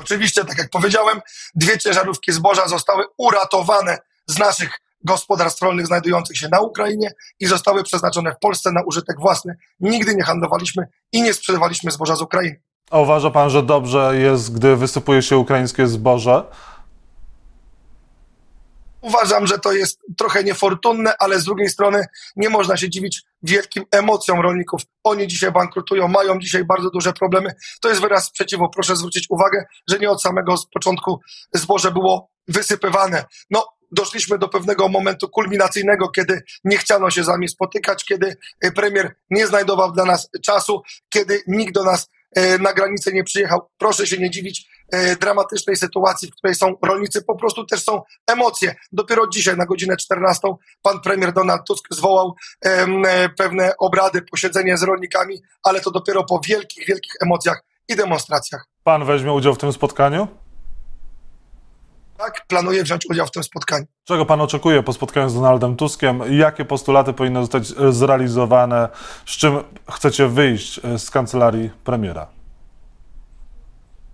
Oczywiście, 0.00 0.44
tak 0.44 0.58
jak 0.58 0.70
powiedziałem, 0.70 1.20
dwie 1.54 1.78
ciężarówki 1.78 2.32
zboża 2.32 2.68
zostały 2.68 3.04
uratowane 3.18 3.98
z 4.26 4.38
naszych 4.38 4.80
gospodarstw 5.04 5.62
rolnych 5.62 5.86
znajdujących 5.86 6.36
się 6.36 6.48
na 6.48 6.60
Ukrainie 6.60 7.10
i 7.40 7.46
zostały 7.46 7.82
przeznaczone 7.82 8.32
w 8.32 8.38
Polsce 8.38 8.72
na 8.72 8.82
użytek 8.82 9.20
własny. 9.20 9.54
Nigdy 9.80 10.14
nie 10.14 10.24
handlowaliśmy 10.24 10.86
i 11.12 11.22
nie 11.22 11.34
sprzedawaliśmy 11.34 11.90
zboża 11.90 12.16
z 12.16 12.22
Ukrainy. 12.22 12.60
A 12.90 12.98
uważa 12.98 13.30
pan, 13.30 13.50
że 13.50 13.62
dobrze 13.62 14.12
jest, 14.18 14.54
gdy 14.54 14.76
wysypuje 14.76 15.22
się 15.22 15.36
ukraińskie 15.36 15.86
zboże? 15.86 16.44
Uważam, 19.00 19.46
że 19.46 19.58
to 19.58 19.72
jest 19.72 20.00
trochę 20.18 20.44
niefortunne, 20.44 21.14
ale 21.18 21.40
z 21.40 21.44
drugiej 21.44 21.68
strony 21.68 22.06
nie 22.36 22.48
można 22.48 22.76
się 22.76 22.90
dziwić 22.90 23.22
wielkim 23.42 23.84
emocjom 23.90 24.40
rolników. 24.40 24.82
Oni 25.04 25.26
dzisiaj 25.26 25.52
bankrutują, 25.52 26.08
mają 26.08 26.38
dzisiaj 26.38 26.64
bardzo 26.64 26.90
duże 26.90 27.12
problemy. 27.12 27.54
To 27.80 27.88
jest 27.88 28.00
wyraz 28.00 28.24
sprzeciwu. 28.24 28.70
Proszę 28.70 28.96
zwrócić 28.96 29.26
uwagę, 29.30 29.64
że 29.88 29.98
nie 29.98 30.10
od 30.10 30.22
samego 30.22 30.54
początku 30.74 31.20
zboże 31.54 31.90
było 31.90 32.30
wysypywane. 32.48 33.24
No, 33.50 33.66
doszliśmy 33.92 34.38
do 34.38 34.48
pewnego 34.48 34.88
momentu 34.88 35.28
kulminacyjnego, 35.28 36.08
kiedy 36.08 36.42
nie 36.64 36.78
chciano 36.78 37.10
się 37.10 37.24
z 37.24 37.28
nami 37.28 37.48
spotykać, 37.48 38.04
kiedy 38.04 38.36
premier 38.74 39.14
nie 39.30 39.46
znajdował 39.46 39.92
dla 39.92 40.04
nas 40.04 40.30
czasu, 40.42 40.82
kiedy 41.10 41.42
nikt 41.46 41.74
do 41.74 41.84
nas 41.84 42.08
E, 42.36 42.58
na 42.58 42.72
granicę 42.72 43.12
nie 43.12 43.24
przyjechał. 43.24 43.60
Proszę 43.78 44.06
się 44.06 44.18
nie 44.18 44.30
dziwić 44.30 44.60
e, 44.60 44.79
dramatycznej 45.20 45.76
sytuacji, 45.76 46.28
w 46.28 46.34
której 46.34 46.54
są 46.54 46.74
rolnicy, 46.82 47.22
po 47.22 47.34
prostu 47.36 47.66
też 47.66 47.84
są 47.84 48.02
emocje. 48.26 48.74
Dopiero 48.92 49.26
dzisiaj 49.26 49.56
na 49.56 49.66
godzinę 49.66 49.96
14 49.96 50.48
pan 50.82 51.00
premier 51.00 51.32
Donald 51.32 51.62
Tusk 51.66 51.84
zwołał 51.90 52.34
e, 52.64 53.28
pewne 53.28 53.72
obrady, 53.78 54.22
posiedzenie 54.22 54.76
z 54.76 54.82
rolnikami, 54.82 55.42
ale 55.62 55.80
to 55.80 55.90
dopiero 55.90 56.24
po 56.24 56.40
wielkich, 56.48 56.86
wielkich 56.86 57.12
emocjach 57.22 57.62
i 57.88 57.96
demonstracjach. 57.96 58.66
Pan 58.84 59.04
weźmie 59.04 59.32
udział 59.32 59.54
w 59.54 59.58
tym 59.58 59.72
spotkaniu? 59.72 60.28
Tak, 62.18 62.46
planuję 62.46 62.82
wziąć 62.82 63.06
udział 63.10 63.26
w 63.26 63.30
tym 63.30 63.44
spotkaniu. 63.44 63.86
Czego 64.04 64.26
pan 64.26 64.40
oczekuje 64.40 64.82
po 64.82 64.92
spotkaniu 64.92 65.28
z 65.28 65.34
Donaldem 65.34 65.76
Tuskiem? 65.76 66.22
Jakie 66.38 66.64
postulaty 66.64 67.12
powinny 67.12 67.40
zostać 67.40 67.66
zrealizowane? 67.90 68.88
Z 69.26 69.30
czym 69.30 69.58
chcecie 69.90 70.28
wyjść 70.28 70.80
e, 70.84 70.98
z 70.98 71.10
kancelarii 71.10 71.70
premiera? 71.84 72.39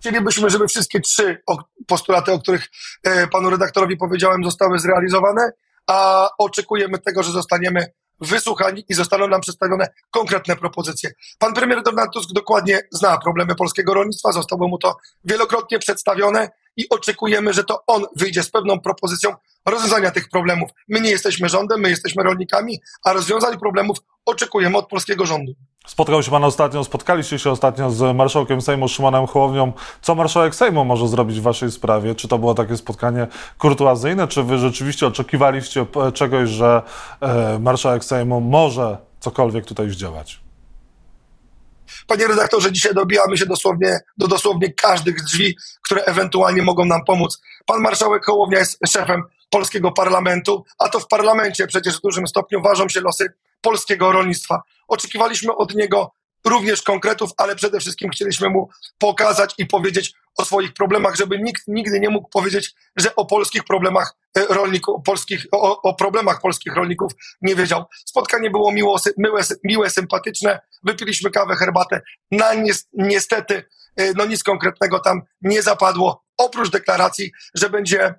Chcielibyśmy, 0.01 0.51
żeby 0.51 0.69
wszystkie 0.69 1.01
trzy 1.01 1.43
postulaty, 1.87 2.33
o 2.33 2.39
których 2.39 2.69
e, 3.03 3.27
panu 3.27 3.51
redaktorowi 3.51 3.97
powiedziałem, 3.97 4.45
zostały 4.45 4.79
zrealizowane, 4.79 5.51
a 5.87 6.29
oczekujemy 6.39 6.99
tego, 6.99 7.23
że 7.23 7.33
zostaniemy 7.33 7.87
wysłuchani 8.21 8.85
i 8.89 8.95
zostaną 8.95 9.29
nam 9.29 9.41
przedstawione 9.41 9.89
konkretne 10.11 10.57
propozycje. 10.57 11.11
Pan 11.39 11.55
premier 11.55 11.83
Donald 11.83 12.13
Tusk 12.13 12.33
dokładnie 12.33 12.81
zna 12.91 13.19
problemy 13.19 13.55
polskiego 13.55 13.95
rolnictwa, 13.95 14.33
zostało 14.33 14.69
mu 14.69 14.79
to 14.79 14.97
wielokrotnie 15.25 15.79
przedstawione 15.79 16.51
i 16.77 16.89
oczekujemy, 16.89 17.53
że 17.53 17.65
to 17.65 17.83
on 17.87 18.05
wyjdzie 18.17 18.43
z 18.43 18.51
pewną 18.51 18.81
propozycją 18.81 19.35
rozwiązania 19.67 20.11
tych 20.11 20.29
problemów. 20.29 20.71
My 20.89 21.01
nie 21.01 21.11
jesteśmy 21.11 21.49
rządem, 21.49 21.81
my 21.81 21.91
jesteśmy 21.91 22.23
rolnikami, 22.23 22.81
a 23.05 23.13
rozwiązań 23.13 23.59
problemów 23.59 23.99
oczekujemy 24.27 24.79
od 24.79 24.89
polskiego 24.89 25.27
rządu. 25.27 25.53
Spotkał 25.87 26.23
się 26.23 26.31
pan 26.31 26.45
ostatnio, 26.45 26.85
spotkaliście 26.85 27.39
się 27.39 27.51
ostatnio 27.51 27.91
z 27.91 28.17
marszałkiem 28.17 28.63
Sejmu 28.63 28.89
Szymonem 28.89 29.27
Hołownią. 29.27 29.73
Co 30.03 30.15
marszałek 30.15 30.55
Sejmu 30.55 30.85
może 30.85 31.09
zrobić 31.09 31.41
w 31.41 31.43
waszej 31.43 31.71
sprawie? 31.71 32.15
Czy 32.15 32.29
to 32.29 32.39
było 32.39 32.55
takie 32.55 32.77
spotkanie 32.77 33.27
kurtuazyjne, 33.59 34.29
czy 34.29 34.43
wy 34.43 34.59
rzeczywiście 34.59 35.07
oczekiwaliście 35.07 35.87
czegoś, 36.15 36.51
że 36.51 36.83
e, 37.21 37.59
marszałek 37.59 38.05
Sejmu 38.05 38.41
może 38.41 38.99
cokolwiek 39.21 39.65
tutaj 39.65 39.91
zdziałać? 39.91 40.41
Panie 42.07 42.27
redaktorze, 42.27 42.73
dzisiaj 42.73 42.95
dobijamy 42.95 43.37
się 43.37 43.47
dosłownie 43.47 43.99
do 44.19 44.29
dosłownie 44.29 44.73
każdych 44.73 45.25
drzwi, 45.25 45.57
które 45.83 46.05
ewentualnie 46.05 46.63
mogą 46.63 46.85
nam 46.85 47.05
pomóc. 47.05 47.41
Pan 47.67 47.81
marszałek 47.81 48.25
Hołownia 48.25 48.59
jest 48.59 48.79
szefem 48.89 49.23
polskiego 49.51 49.93
parlamentu, 49.93 50.65
a 50.79 50.89
to 50.89 51.01
w 51.01 51.09
parlamencie 51.09 51.67
przecież 51.67 51.99
w 51.99 52.01
dużym 52.01 52.27
stopniu 52.27 52.63
ważą 52.63 52.89
się 52.89 53.01
losy 53.01 53.33
polskiego 53.61 54.13
rolnictwa. 54.13 54.63
Oczekiwaliśmy 54.89 55.57
od 55.57 55.75
niego 55.75 56.13
również 56.45 56.83
konkretów, 56.83 57.31
ale 57.37 57.57
przede 57.57 57.81
wszystkim 57.81 58.11
chcieliśmy 58.11 58.49
mu 58.49 58.69
pokazać 58.99 59.55
i 59.59 59.67
powiedzieć 59.67 60.13
o 60.37 60.45
swoich 60.45 60.73
problemach, 60.73 61.17
żeby 61.17 61.39
nikt 61.39 61.63
nigdy 61.69 62.01
nie 62.01 62.11
mógł 62.11 62.29
powiedzieć, 62.29 62.75
że 62.97 63.17
o 63.17 63.27
polskich 63.27 63.65
problemach 63.65 64.15
e, 64.39 64.45
rolników, 64.45 65.03
polskich, 65.05 65.47
o, 65.53 65.83
o 65.83 65.95
problemach 65.95 66.41
polskich 66.41 66.75
rolników 66.75 67.13
nie 67.43 67.55
wiedział. 67.55 67.85
Spotkanie 68.05 68.51
było 68.51 68.73
miło, 68.73 69.01
miłe, 69.19 69.43
miłe, 69.65 69.91
sympatyczne, 69.91 70.61
wypiliśmy 70.83 71.31
kawę, 71.31 71.57
herbatę. 71.57 72.01
Na 72.31 72.51
niestety, 72.93 73.65
e, 73.97 74.13
no 74.13 74.27
nic 74.27 74.43
konkretnego 74.43 75.01
tam 75.01 75.23
nie 75.43 75.63
zapadło, 75.63 76.25
oprócz 76.39 76.71
deklaracji, 76.71 77.33
że 77.55 77.71
będzie 77.71 78.15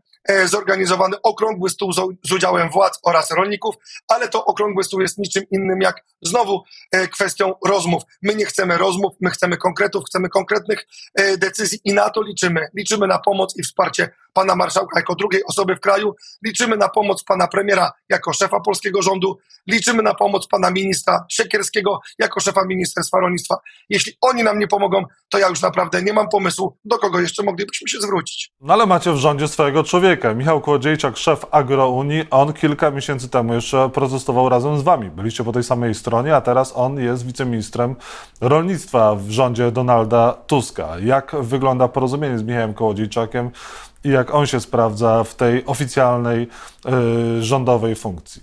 zorganizowany 0.45 1.21
okrągły 1.23 1.69
stół 1.69 1.93
z 2.23 2.31
udziałem 2.31 2.69
władz 2.69 2.99
oraz 3.03 3.31
rolników, 3.31 3.75
ale 4.07 4.29
to 4.29 4.45
okrągły 4.45 4.83
stół 4.83 5.01
jest 5.01 5.17
niczym 5.17 5.43
innym 5.51 5.81
jak 5.81 6.03
znowu 6.21 6.63
e, 6.91 7.07
kwestią 7.07 7.53
rozmów. 7.65 8.03
My 8.21 8.35
nie 8.35 8.45
chcemy 8.45 8.77
rozmów, 8.77 9.13
my 9.21 9.29
chcemy 9.29 9.57
konkretów, 9.57 10.03
chcemy 10.05 10.29
konkretnych 10.29 10.87
e, 11.15 11.37
decyzji 11.37 11.79
i 11.85 11.93
na 11.93 12.09
to 12.09 12.21
liczymy. 12.21 12.67
Liczymy 12.77 13.07
na 13.07 13.19
pomoc 13.19 13.57
i 13.57 13.63
wsparcie 13.63 14.09
pana 14.33 14.55
marszałka 14.55 14.99
jako 14.99 15.15
drugiej 15.15 15.41
osoby 15.45 15.75
w 15.75 15.79
kraju, 15.79 16.15
liczymy 16.45 16.77
na 16.77 16.89
pomoc 16.89 17.23
pana 17.23 17.47
premiera 17.47 17.91
jako 18.09 18.33
szefa 18.33 18.59
polskiego 18.59 19.01
rządu, 19.01 19.37
liczymy 19.67 20.03
na 20.03 20.13
pomoc 20.13 20.47
pana 20.47 20.71
ministra 20.71 21.25
Siekierskiego 21.29 21.99
jako 22.19 22.39
szefa 22.39 22.65
Ministerstwa 22.65 23.19
Rolnictwa. 23.19 23.57
Jeśli 23.89 24.13
oni 24.21 24.43
nam 24.43 24.59
nie 24.59 24.67
pomogą, 24.67 25.03
to 25.29 25.37
ja 25.37 25.47
już 25.47 25.61
naprawdę 25.61 26.01
nie 26.03 26.13
mam 26.13 26.29
pomysłu, 26.29 26.77
do 26.85 26.97
kogo 26.97 27.19
jeszcze 27.19 27.43
moglibyśmy 27.43 27.89
się 27.89 28.01
zwrócić. 28.01 28.51
No 28.61 28.73
ale 28.73 28.85
macie 28.85 29.11
w 29.11 29.17
rządzie 29.17 29.47
swojego 29.47 29.83
człowieka. 29.83 30.33
Michał 30.33 30.61
Kłodziejczak, 30.61 31.17
szef 31.17 31.45
Agrounii, 31.51 32.25
on 32.31 32.53
kilka 32.53 32.91
miesięcy 32.91 33.29
temu 33.29 33.53
jeszcze 33.53 33.89
protestował 33.89 34.49
razem 34.49 34.79
z 34.79 34.81
wami. 34.81 35.09
Byliście 35.09 35.43
po 35.43 35.51
tej 35.51 35.63
samej 35.63 35.95
stronie, 35.95 36.35
a 36.35 36.41
teraz 36.41 36.73
on 36.75 36.99
jest 36.99 37.25
wiceministrem 37.25 37.95
rolnictwa 38.41 39.15
w 39.15 39.29
rządzie 39.29 39.71
Donalda 39.71 40.33
Tuska. 40.47 40.99
Jak 41.03 41.35
wygląda 41.41 41.87
porozumienie 41.87 42.37
z 42.37 42.43
Michałem 42.43 42.73
Kołodziejczakiem 42.73 43.51
i 44.03 44.09
jak 44.09 44.33
on 44.33 44.47
się 44.47 44.59
sprawdza 44.59 45.23
w 45.23 45.35
tej 45.35 45.65
oficjalnej 45.65 46.47
yy, 46.85 47.43
rządowej 47.43 47.95
funkcji? 47.95 48.41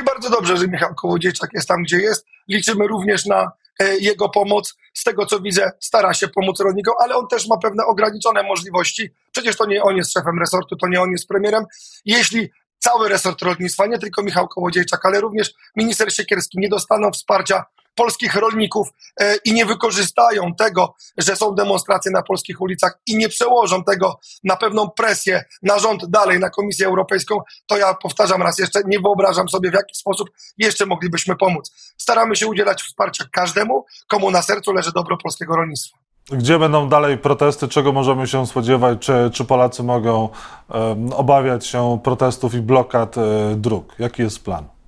I 0.00 0.04
bardzo 0.04 0.30
dobrze, 0.30 0.56
że 0.56 0.68
Michał 0.68 0.94
Kołodziejczak 0.94 1.50
jest 1.54 1.68
tam, 1.68 1.82
gdzie 1.82 1.98
jest. 1.98 2.26
Liczymy 2.48 2.86
również 2.86 3.26
na 3.26 3.52
e, 3.80 3.96
jego 3.98 4.28
pomoc. 4.28 4.76
Z 4.94 5.04
tego 5.04 5.26
co 5.26 5.40
widzę, 5.40 5.70
stara 5.80 6.14
się 6.14 6.28
pomóc 6.28 6.60
rolnikom, 6.60 6.94
ale 7.00 7.16
on 7.16 7.28
też 7.28 7.48
ma 7.48 7.56
pewne 7.58 7.84
ograniczone 7.84 8.42
możliwości. 8.42 9.10
Przecież 9.32 9.56
to 9.56 9.66
nie 9.66 9.82
on 9.82 9.96
jest 9.96 10.12
szefem 10.12 10.38
resortu, 10.38 10.76
to 10.76 10.88
nie 10.88 11.02
on 11.02 11.10
jest 11.10 11.28
premierem. 11.28 11.64
Jeśli 12.04 12.50
cały 12.78 13.08
resort 13.08 13.42
rolnictwa, 13.42 13.86
nie 13.86 13.98
tylko 13.98 14.22
Michał 14.22 14.48
Kołodziejczak, 14.48 15.06
ale 15.06 15.20
również 15.20 15.52
minister 15.76 16.14
Siekierski 16.14 16.58
nie 16.58 16.68
dostaną 16.68 17.10
wsparcia 17.10 17.64
polskich 18.00 18.34
rolników 18.34 18.88
e, 19.20 19.36
i 19.44 19.52
nie 19.52 19.66
wykorzystają 19.66 20.54
tego, 20.54 20.94
że 21.18 21.36
są 21.36 21.54
demonstracje 21.54 22.12
na 22.12 22.22
polskich 22.22 22.60
ulicach 22.60 22.98
i 23.06 23.16
nie 23.16 23.28
przełożą 23.28 23.84
tego 23.84 24.18
na 24.44 24.56
pewną 24.56 24.90
presję 24.90 25.44
na 25.62 25.78
rząd 25.78 26.06
dalej, 26.06 26.38
na 26.38 26.50
Komisję 26.50 26.86
Europejską, 26.86 27.40
to 27.66 27.76
ja 27.76 27.94
powtarzam 27.94 28.42
raz 28.42 28.58
jeszcze, 28.58 28.80
nie 28.86 29.00
wyobrażam 29.00 29.48
sobie, 29.48 29.70
w 29.70 29.74
jaki 29.74 29.94
sposób 29.94 30.28
jeszcze 30.58 30.86
moglibyśmy 30.86 31.36
pomóc. 31.36 31.70
Staramy 31.98 32.36
się 32.36 32.46
udzielać 32.46 32.82
wsparcia 32.82 33.24
każdemu, 33.32 33.84
komu 34.08 34.30
na 34.30 34.42
sercu 34.42 34.72
leży 34.72 34.92
dobro 34.92 35.16
polskiego 35.16 35.56
rolnictwa. 35.56 35.98
Gdzie 36.32 36.58
będą 36.58 36.88
dalej 36.88 37.18
protesty? 37.18 37.68
Czego 37.68 37.92
możemy 37.92 38.26
się 38.26 38.46
spodziewać? 38.46 38.98
Czy, 39.00 39.30
czy 39.32 39.44
Polacy 39.44 39.82
mogą 39.82 40.28
um, 40.68 41.12
obawiać 41.12 41.66
się 41.66 42.00
protestów 42.04 42.54
i 42.54 42.60
blokad 42.60 43.18
e, 43.18 43.22
dróg? 43.56 43.94
Jaki 43.98 44.22
jest 44.22 44.44
plan? 44.44 44.79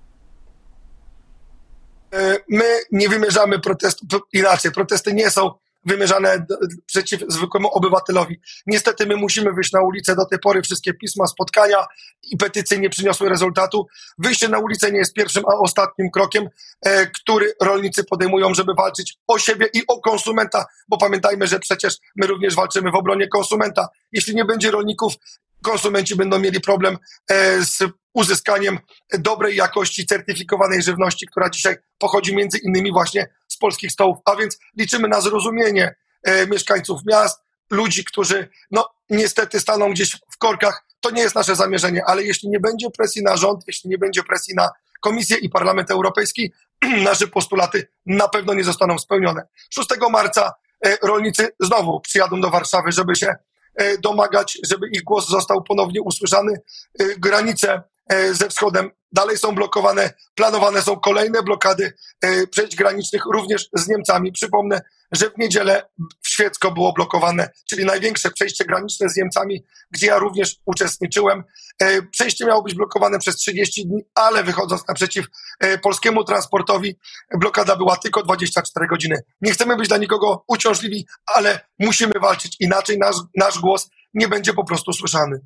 E, 2.13 2.39
my 2.49 2.81
nie 2.93 3.09
wymierzamy 3.09 3.59
protestu, 3.59 4.07
inaczej, 4.33 4.73
protesty 4.73 5.15
nie 5.15 5.31
są 5.31 5.51
wymierzane 5.85 6.47
przeciw 6.87 7.21
zwykłemu 7.29 7.69
obywatelowi. 7.69 8.41
Niestety 8.67 9.07
my 9.07 9.17
musimy 9.17 9.53
wyjść 9.53 9.73
na 9.73 9.83
ulicę. 9.83 10.17
Do 10.17 10.27
tej 10.27 10.39
pory 10.39 10.63
wszystkie 10.63 10.95
pisma, 10.95 11.27
spotkania 11.27 11.87
i 12.23 12.37
petycje 12.37 12.79
nie 12.79 12.91
przyniosły 12.91 13.29
rezultatu. 13.29 13.87
Wyjście 14.19 14.49
na 14.49 14.59
ulicę 14.59 14.93
nie 14.93 14.99
jest 14.99 15.15
pierwszym, 15.15 15.43
a 15.47 15.55
ostatnim 15.55 16.11
krokiem, 16.11 16.49
e, 16.83 17.07
który 17.07 17.53
rolnicy 17.61 18.05
podejmują, 18.05 18.55
żeby 18.55 18.73
walczyć 18.75 19.15
o 19.27 19.39
siebie 19.39 19.69
i 19.75 19.83
o 19.89 20.01
konsumenta, 20.01 20.67
bo 20.89 20.99
pamiętajmy, 20.99 21.47
że 21.47 21.59
przecież 21.59 21.97
my 22.17 22.27
również 22.27 22.55
walczymy 22.55 22.91
w 22.91 22.95
obronie 22.95 23.29
konsumenta. 23.29 23.89
Jeśli 24.13 24.35
nie 24.35 24.45
będzie 24.45 24.71
rolników, 24.71 25.15
konsumenci 25.63 26.17
będą 26.17 26.39
mieli 26.39 26.61
problem 26.61 26.99
e, 27.31 27.65
z 27.65 27.79
uzyskaniem 28.15 28.79
dobrej 29.19 29.57
jakości 29.57 30.07
certyfikowanej 30.07 30.83
żywności, 30.83 31.27
która 31.27 31.51
dzisiaj 31.51 31.77
pochodzi 31.99 32.37
między 32.37 32.59
innymi 32.59 32.93
właśnie 32.93 33.29
z 33.49 33.57
polskich 33.57 33.93
stołów. 33.93 34.19
A 34.25 34.37
więc 34.37 34.59
liczymy 34.77 35.09
na 35.09 35.21
zrozumienie 35.21 35.95
e, 36.23 36.47
mieszkańców 36.47 37.01
miast, 37.07 37.41
ludzi, 37.71 38.05
którzy 38.05 38.49
no 38.71 38.89
niestety 39.11 39.61
staną 39.61 39.91
gdzieś 39.91 40.17
w 40.31 40.39
korkach. 40.39 40.85
To 41.01 41.11
nie 41.11 41.23
jest 41.23 41.35
nasze 41.35 41.57
zamierzenie, 41.57 42.05
ale 42.07 42.23
jeśli 42.23 42.49
nie 42.49 42.61
będzie 42.61 42.91
presji 42.91 43.23
na 43.23 43.37
rząd, 43.37 43.65
jeśli 43.67 43.91
nie 43.91 43.99
będzie 43.99 44.23
presji 44.23 44.55
na 44.55 44.71
Komisję 45.01 45.37
i 45.37 45.49
Parlament 45.49 45.91
Europejski, 45.91 46.53
nasze 47.05 47.27
postulaty 47.27 47.89
na 48.07 48.29
pewno 48.29 48.55
nie 48.55 48.65
zostaną 48.65 48.99
spełnione. 48.99 49.43
6 49.71 49.89
marca 50.11 50.53
e, 50.87 50.97
rolnicy 51.03 51.49
znowu 51.61 52.01
przyjadą 52.01 52.41
do 52.41 52.51
Warszawy, 52.51 52.93
żeby 52.93 53.17
się 53.17 53.35
domagać, 54.03 54.59
żeby 54.63 54.89
ich 54.89 55.03
głos 55.03 55.29
został 55.29 55.63
ponownie 55.63 56.03
usłyszany. 56.03 56.61
Granice 57.19 57.73
E, 57.73 57.92
ze 58.33 58.49
wschodem 58.49 58.91
dalej 59.13 59.39
są 59.39 59.55
blokowane, 59.55 60.11
planowane 60.35 60.83
są 60.83 60.97
kolejne 60.97 61.43
blokady 61.43 61.93
e, 62.21 62.47
przejść 62.47 62.77
granicznych 62.77 63.23
również 63.33 63.69
z 63.73 63.89
Niemcami. 63.89 64.33
Przypomnę, 64.33 64.81
że 65.13 65.31
w 65.31 65.39
niedzielę 65.39 65.89
w 66.23 66.29
Świecko 66.29 66.71
było 66.71 66.93
blokowane, 66.93 67.51
czyli 67.71 67.85
największe 67.85 68.31
przejście 68.31 68.65
graniczne 68.65 69.09
z 69.09 69.17
Niemcami, 69.17 69.65
gdzie 69.91 70.07
ja 70.07 70.19
również 70.19 70.57
uczestniczyłem. 70.67 71.45
E, 71.79 72.03
przejście 72.03 72.47
miało 72.47 72.63
być 72.63 72.75
blokowane 72.75 73.19
przez 73.19 73.37
30 73.37 73.87
dni, 73.87 74.03
ale 74.15 74.45
wychodząc 74.45 74.89
naprzeciw 74.89 75.27
polskiemu 75.83 76.25
transportowi, 76.25 76.99
blokada 77.41 77.77
była 77.77 77.97
tylko 77.97 78.23
24 78.23 78.87
godziny. 78.87 79.23
Nie 79.41 79.53
chcemy 79.53 79.77
być 79.77 79.89
dla 79.89 79.99
nikogo 79.99 80.45
uciążliwi, 80.49 81.07
ale 81.27 81.61
musimy 81.79 82.13
walczyć, 82.21 82.57
inaczej 82.61 82.99
nasz, 82.99 83.17
nasz 83.37 83.59
głos 83.59 83.89
nie 84.15 84.29
będzie 84.29 84.53
po 84.53 84.65
prostu 84.65 84.93
słyszany. 84.93 85.41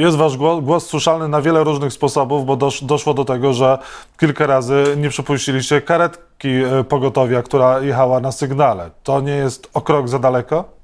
Jest 0.00 0.16
wasz 0.16 0.36
głos, 0.36 0.64
głos 0.64 0.86
słyszalny 0.86 1.28
na 1.28 1.42
wiele 1.42 1.64
różnych 1.64 1.92
sposobów, 1.92 2.46
bo 2.46 2.56
dosz, 2.56 2.84
doszło 2.84 3.14
do 3.14 3.24
tego, 3.24 3.52
że 3.52 3.78
kilka 4.20 4.46
razy 4.46 4.84
nie 4.96 5.08
przepuściliście 5.08 5.80
karetki 5.80 6.48
e, 6.48 6.84
pogotowia, 6.84 7.42
która 7.42 7.80
jechała 7.80 8.20
na 8.20 8.32
sygnale. 8.32 8.90
To 9.02 9.20
nie 9.20 9.32
jest 9.32 9.70
o 9.74 9.80
krok 9.80 10.08
za 10.08 10.18
daleko? 10.18 10.79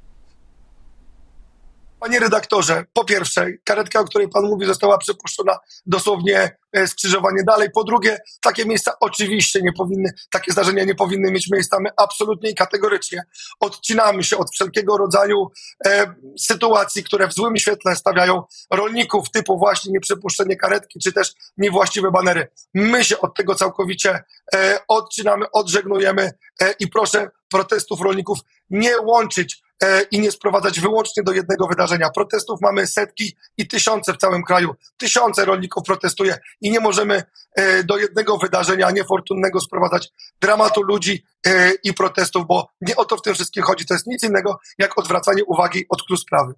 Panie 2.06 2.20
redaktorze, 2.20 2.84
po 2.92 3.04
pierwsze, 3.04 3.46
karetka, 3.64 4.00
o 4.00 4.04
której 4.04 4.28
pan 4.28 4.44
mówi, 4.44 4.66
została 4.66 4.98
przepuszczona 4.98 5.58
dosłownie 5.86 6.58
e, 6.72 6.86
skrzyżowanie 6.86 7.42
dalej. 7.46 7.68
Po 7.74 7.84
drugie, 7.84 8.18
takie 8.42 8.64
miejsca 8.64 8.92
oczywiście 9.00 9.62
nie 9.62 9.72
powinny, 9.72 10.12
takie 10.30 10.52
zdarzenia 10.52 10.84
nie 10.84 10.94
powinny 10.94 11.32
mieć 11.32 11.50
miejsca. 11.50 11.76
My 11.80 11.90
absolutnie 11.96 12.50
i 12.50 12.54
kategorycznie 12.54 13.22
odcinamy 13.60 14.24
się 14.24 14.38
od 14.38 14.50
wszelkiego 14.50 14.96
rodzaju 14.96 15.50
e, 15.86 16.14
sytuacji, 16.40 17.04
które 17.04 17.28
w 17.28 17.32
złym 17.32 17.56
świetle 17.56 17.96
stawiają 17.96 18.42
rolników, 18.70 19.30
typu 19.30 19.58
właśnie 19.58 19.92
nieprzepuszczenie 19.92 20.56
karetki, 20.56 21.00
czy 21.00 21.12
też 21.12 21.32
niewłaściwe 21.56 22.10
banery. 22.10 22.48
My 22.74 23.04
się 23.04 23.20
od 23.20 23.36
tego 23.36 23.54
całkowicie 23.54 24.24
e, 24.54 24.78
odcinamy, 24.88 25.50
odżegnujemy 25.52 26.32
e, 26.60 26.74
i 26.80 26.88
proszę 26.88 27.30
protestów 27.50 28.00
rolników 28.00 28.38
nie 28.70 29.00
łączyć 29.00 29.65
i 30.10 30.20
nie 30.20 30.30
sprowadzać 30.30 30.80
wyłącznie 30.80 31.22
do 31.22 31.32
jednego 31.32 31.66
wydarzenia. 31.66 32.10
Protestów 32.10 32.60
mamy 32.60 32.86
setki 32.86 33.36
i 33.56 33.68
tysiące 33.68 34.12
w 34.12 34.16
całym 34.16 34.42
kraju. 34.42 34.74
Tysiące 34.96 35.44
rolników 35.44 35.84
protestuje 35.84 36.38
i 36.60 36.70
nie 36.70 36.80
możemy 36.80 37.22
e, 37.56 37.84
do 37.84 37.98
jednego 37.98 38.38
wydarzenia 38.38 38.90
niefortunnego 38.90 39.60
sprowadzać 39.60 40.08
dramatu 40.40 40.82
ludzi 40.82 41.24
e, 41.46 41.72
i 41.84 41.94
protestów, 41.94 42.46
bo 42.46 42.68
nie 42.80 42.96
o 42.96 43.04
to 43.04 43.16
w 43.16 43.22
tym 43.22 43.34
wszystkim 43.34 43.62
chodzi. 43.62 43.86
To 43.86 43.94
jest 43.94 44.06
nic 44.06 44.22
innego 44.22 44.58
jak 44.78 44.98
odwracanie 44.98 45.44
uwagi 45.44 45.84
od 45.88 46.02
klu 46.02 46.16
sprawy. 46.16 46.54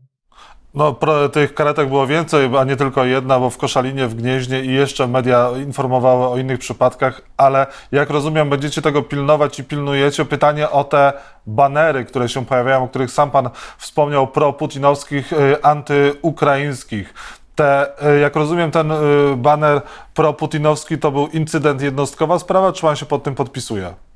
No, 0.74 0.96
tych 1.32 1.54
karetek 1.54 1.88
było 1.88 2.06
więcej, 2.06 2.50
a 2.58 2.64
nie 2.64 2.76
tylko 2.76 3.04
jedna, 3.04 3.38
bo 3.38 3.50
w 3.50 3.58
Koszalinie, 3.58 4.08
w 4.08 4.14
Gnieźnie 4.14 4.60
i 4.60 4.72
jeszcze 4.74 5.06
media 5.06 5.50
informowały 5.66 6.26
o 6.26 6.38
innych 6.38 6.58
przypadkach, 6.58 7.22
ale 7.36 7.66
jak 7.92 8.10
rozumiem, 8.10 8.50
będziecie 8.50 8.82
tego 8.82 9.02
pilnować 9.02 9.58
i 9.58 9.64
pilnujecie. 9.64 10.24
Pytanie 10.24 10.70
o 10.70 10.84
te 10.84 11.12
banery, 11.46 12.04
które 12.04 12.28
się 12.28 12.46
pojawiają, 12.46 12.84
o 12.84 12.88
których 12.88 13.10
sam 13.10 13.30
pan 13.30 13.50
wspomniał, 13.78 14.26
pro-putinowskich, 14.26 15.32
y, 15.32 15.62
antyukraińskich. 15.62 17.14
Te, 17.54 17.86
y, 18.16 18.20
jak 18.20 18.36
rozumiem, 18.36 18.70
ten 18.70 18.92
y, 18.92 18.96
baner 19.36 19.82
pro-putinowski 20.14 20.98
to 20.98 21.10
był 21.10 21.26
incydent, 21.26 21.82
jednostkowa 21.82 22.38
sprawa, 22.38 22.72
czy 22.72 22.82
pan 22.82 22.96
się 22.96 23.06
pod 23.06 23.22
tym 23.22 23.34
podpisuje? 23.34 24.07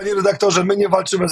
Panie 0.00 0.14
redaktorze, 0.14 0.64
my 0.64 0.76
nie 0.76 0.88
walczymy 0.88 1.26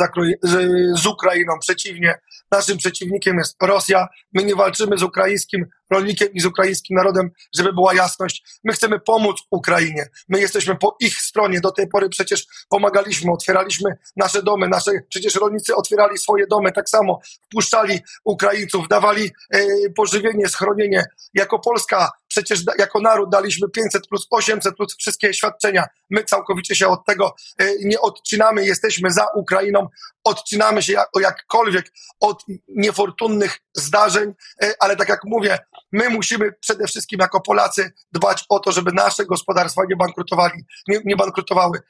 z 0.95 1.07
Ukrainą, 1.07 1.59
przeciwnie. 1.61 2.19
Naszym 2.51 2.79
przeciwnikiem 2.79 3.37
jest 3.39 3.57
Rosja. 3.63 4.09
My 4.33 4.45
nie 4.45 4.55
walczymy 4.55 4.99
z 4.99 5.03
ukraińskim 5.03 5.67
rolnikiem 5.91 6.29
i 6.33 6.41
z 6.41 6.47
ukraińskim 6.47 6.97
narodem, 6.97 7.31
żeby 7.57 7.73
była 7.73 7.95
jasność. 7.95 8.45
My 8.65 8.73
chcemy 8.73 9.01
pomóc 9.01 9.37
Ukrainie. 9.51 10.09
My 10.29 10.41
jesteśmy 10.41 10.77
po 10.77 10.97
ich 11.01 11.17
stronie. 11.17 11.61
Do 11.61 11.71
tej 11.71 11.89
pory 11.89 12.09
przecież 12.09 12.47
pomagaliśmy, 12.69 13.33
otwieraliśmy 13.33 13.91
nasze 14.17 14.43
domy. 14.43 14.69
Nasze, 14.69 14.91
przecież 15.09 15.35
rolnicy 15.35 15.75
otwierali 15.75 16.19
swoje 16.19 16.47
domy 16.47 16.73
tak 16.73 16.89
samo. 16.89 17.21
Wpuszczali 17.45 18.01
Ukraińców, 18.25 18.89
dawali 18.89 19.31
e, 19.51 19.61
pożywienie, 19.97 20.49
schronienie. 20.49 21.05
Jako 21.35 21.59
Polska 21.59 22.11
przecież 22.43 22.65
jako 22.79 23.01
naród 23.01 23.31
daliśmy 23.31 23.69
500 23.69 24.09
plus 24.09 24.27
800 24.31 24.77
plus 24.77 24.97
wszystkie 24.97 25.35
świadczenia. 25.35 25.85
My 26.11 26.25
całkowicie 26.25 26.75
się 26.75 26.89
od 26.89 27.07
tego 27.07 27.35
e, 27.59 27.65
nie 27.85 28.01
odcinamy, 28.01 28.67
jesteśmy 28.67 29.11
za 29.11 29.27
Ukrainą, 29.35 29.89
odcinamy 30.25 30.83
się 30.83 30.93
jak, 30.93 31.09
jakkolwiek 31.21 31.93
od 32.21 32.45
niefortunnych 32.69 33.59
zdarzeń, 33.75 34.33
e, 34.63 34.73
ale 34.81 34.97
tak 34.97 35.09
jak 35.09 35.21
mówię, 35.25 35.59
my 35.93 36.11
musimy 36.11 36.53
przede 36.61 36.87
wszystkim 36.87 37.21
jako 37.21 37.41
Polacy 37.41 37.93
dbać 38.13 38.45
o 38.49 38.61
to, 38.61 38.73
żeby 38.73 38.93
nasze 38.93 39.27
gospodarstwa 39.27 39.83
nie 39.89 39.97
bankrutowali, 39.97 40.65
nie, 40.89 41.01
nie 41.05 41.17
bankrutowały. 41.17 41.81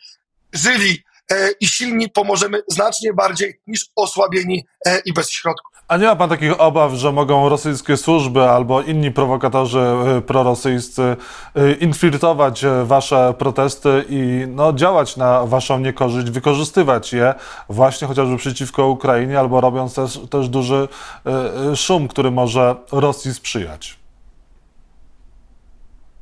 Żyli 0.52 1.04
e, 1.30 1.50
i 1.61 1.66
silni 1.66 2.11
pomożemy 2.11 2.62
znacznie 2.68 3.12
bardziej 3.12 3.61
niż 3.66 3.87
osłabieni 3.96 4.66
i 5.04 5.12
bez 5.12 5.30
środków. 5.30 5.77
A 5.88 5.96
nie 5.96 6.07
ma 6.07 6.16
pan 6.16 6.29
takich 6.29 6.61
obaw, 6.61 6.92
że 6.92 7.12
mogą 7.12 7.48
rosyjskie 7.48 7.96
służby 7.96 8.42
albo 8.51 8.83
inni 8.83 9.11
prowokatorzy 9.11 9.81
y, 10.18 10.22
prorosyjscy 10.22 11.16
y, 11.57 11.72
infiltrować 11.72 12.64
y, 12.64 12.85
wasze 12.85 13.35
protesty 13.38 14.05
i 14.09 14.46
no, 14.48 14.72
działać 14.72 15.16
na 15.16 15.46
waszą 15.46 15.79
niekorzyść, 15.79 16.31
wykorzystywać 16.31 17.12
je 17.12 17.35
właśnie 17.68 18.09
chociażby 18.09 18.37
przeciwko 18.37 18.87
Ukrainie 18.87 19.38
albo 19.38 19.61
robiąc 19.61 19.94
też, 19.94 20.20
też 20.31 20.48
duży 20.48 20.88
szum, 21.74 22.09
który 22.09 22.31
może 22.31 22.77
Rosji 22.92 23.35
sprzyjać? 23.35 23.98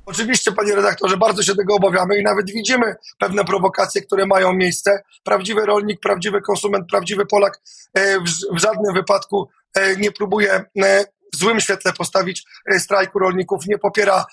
Oczywiście, 0.07 0.53
panie 0.53 0.75
redaktorze, 0.75 1.17
bardzo 1.17 1.43
się 1.43 1.55
tego 1.55 1.75
obawiamy 1.75 2.19
i 2.19 2.23
nawet 2.23 2.47
widzimy 2.47 2.95
pewne 3.19 3.45
prowokacje, 3.45 4.03
które 4.03 4.27
mają 4.27 4.53
miejsce. 4.53 5.03
Prawdziwy 5.25 5.67
rolnik, 5.67 6.01
prawdziwy 6.01 6.41
konsument, 6.41 6.89
prawdziwy 6.91 7.27
Polak 7.27 7.61
e, 7.95 8.21
w 8.53 8.59
żadnym 8.59 8.95
wypadku 8.95 9.49
e, 9.75 9.97
nie 9.97 10.13
próbuje 10.13 10.65
e, 10.83 11.05
w 11.35 11.37
złym 11.37 11.61
świetle 11.61 11.93
postawić 11.93 12.45
strajku 12.79 13.19
rolników, 13.19 13.67
nie 13.67 13.79
popiera 13.79 14.25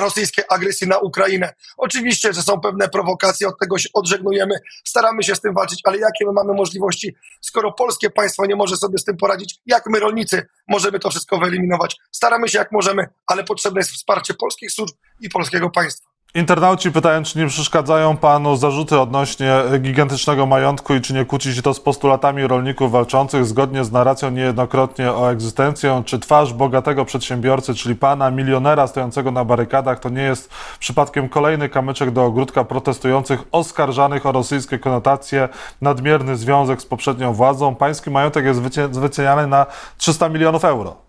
rosyjskiej 0.00 0.44
agresji 0.48 0.88
na 0.88 0.98
Ukrainę. 0.98 1.54
Oczywiście, 1.76 2.32
że 2.32 2.42
są 2.42 2.60
pewne 2.60 2.88
prowokacje, 2.88 3.48
od 3.48 3.58
tego 3.58 3.78
się 3.78 3.88
odżegnujemy, 3.94 4.54
staramy 4.84 5.22
się 5.22 5.34
z 5.34 5.40
tym 5.40 5.54
walczyć, 5.54 5.80
ale 5.84 5.98
jakie 5.98 6.26
my 6.26 6.32
mamy 6.32 6.54
możliwości, 6.54 7.16
skoro 7.40 7.72
polskie 7.72 8.10
państwo 8.10 8.46
nie 8.46 8.56
może 8.56 8.76
sobie 8.76 8.98
z 8.98 9.04
tym 9.04 9.16
poradzić, 9.16 9.60
jak 9.66 9.86
my 9.86 10.00
rolnicy 10.00 10.46
możemy 10.68 10.98
to 10.98 11.10
wszystko 11.10 11.38
wyeliminować? 11.38 11.96
Staramy 12.12 12.48
się 12.48 12.58
jak 12.58 12.72
możemy, 12.72 13.06
ale 13.26 13.44
potrzebne 13.44 13.80
jest 13.80 13.90
wsparcie 13.90 14.34
polskich 14.34 14.72
służb 14.72 14.94
i 15.20 15.28
polskiego 15.28 15.70
państwa. 15.70 16.15
Internauci 16.34 16.92
pytają, 16.92 17.22
czy 17.22 17.38
nie 17.38 17.46
przeszkadzają 17.46 18.16
panu 18.16 18.56
zarzuty 18.56 19.00
odnośnie 19.00 19.54
gigantycznego 19.80 20.46
majątku 20.46 20.94
i 20.94 21.00
czy 21.00 21.14
nie 21.14 21.24
kłóci 21.24 21.54
się 21.54 21.62
to 21.62 21.74
z 21.74 21.80
postulatami 21.80 22.46
rolników 22.46 22.92
walczących 22.92 23.46
zgodnie 23.46 23.84
z 23.84 23.92
narracją 23.92 24.30
niejednokrotnie 24.30 25.12
o 25.12 25.30
egzystencję, 25.30 26.02
czy 26.06 26.18
twarz 26.18 26.52
bogatego 26.52 27.04
przedsiębiorcy, 27.04 27.74
czyli 27.74 27.94
pana 27.94 28.30
milionera 28.30 28.86
stojącego 28.86 29.30
na 29.30 29.44
barykadach, 29.44 30.00
to 30.00 30.08
nie 30.08 30.22
jest 30.22 30.50
przypadkiem 30.78 31.28
kolejny 31.28 31.68
kamyczek 31.68 32.10
do 32.10 32.24
ogródka 32.24 32.64
protestujących 32.64 33.40
oskarżanych 33.52 34.26
o 34.26 34.32
rosyjskie 34.32 34.78
konotacje, 34.78 35.48
nadmierny 35.80 36.36
związek 36.36 36.82
z 36.82 36.86
poprzednią 36.86 37.32
władzą. 37.32 37.74
Pański 37.74 38.10
majątek 38.10 38.44
jest 38.44 38.60
wyceniany 38.90 39.46
na 39.46 39.66
300 39.98 40.28
milionów 40.28 40.64
euro. 40.64 41.05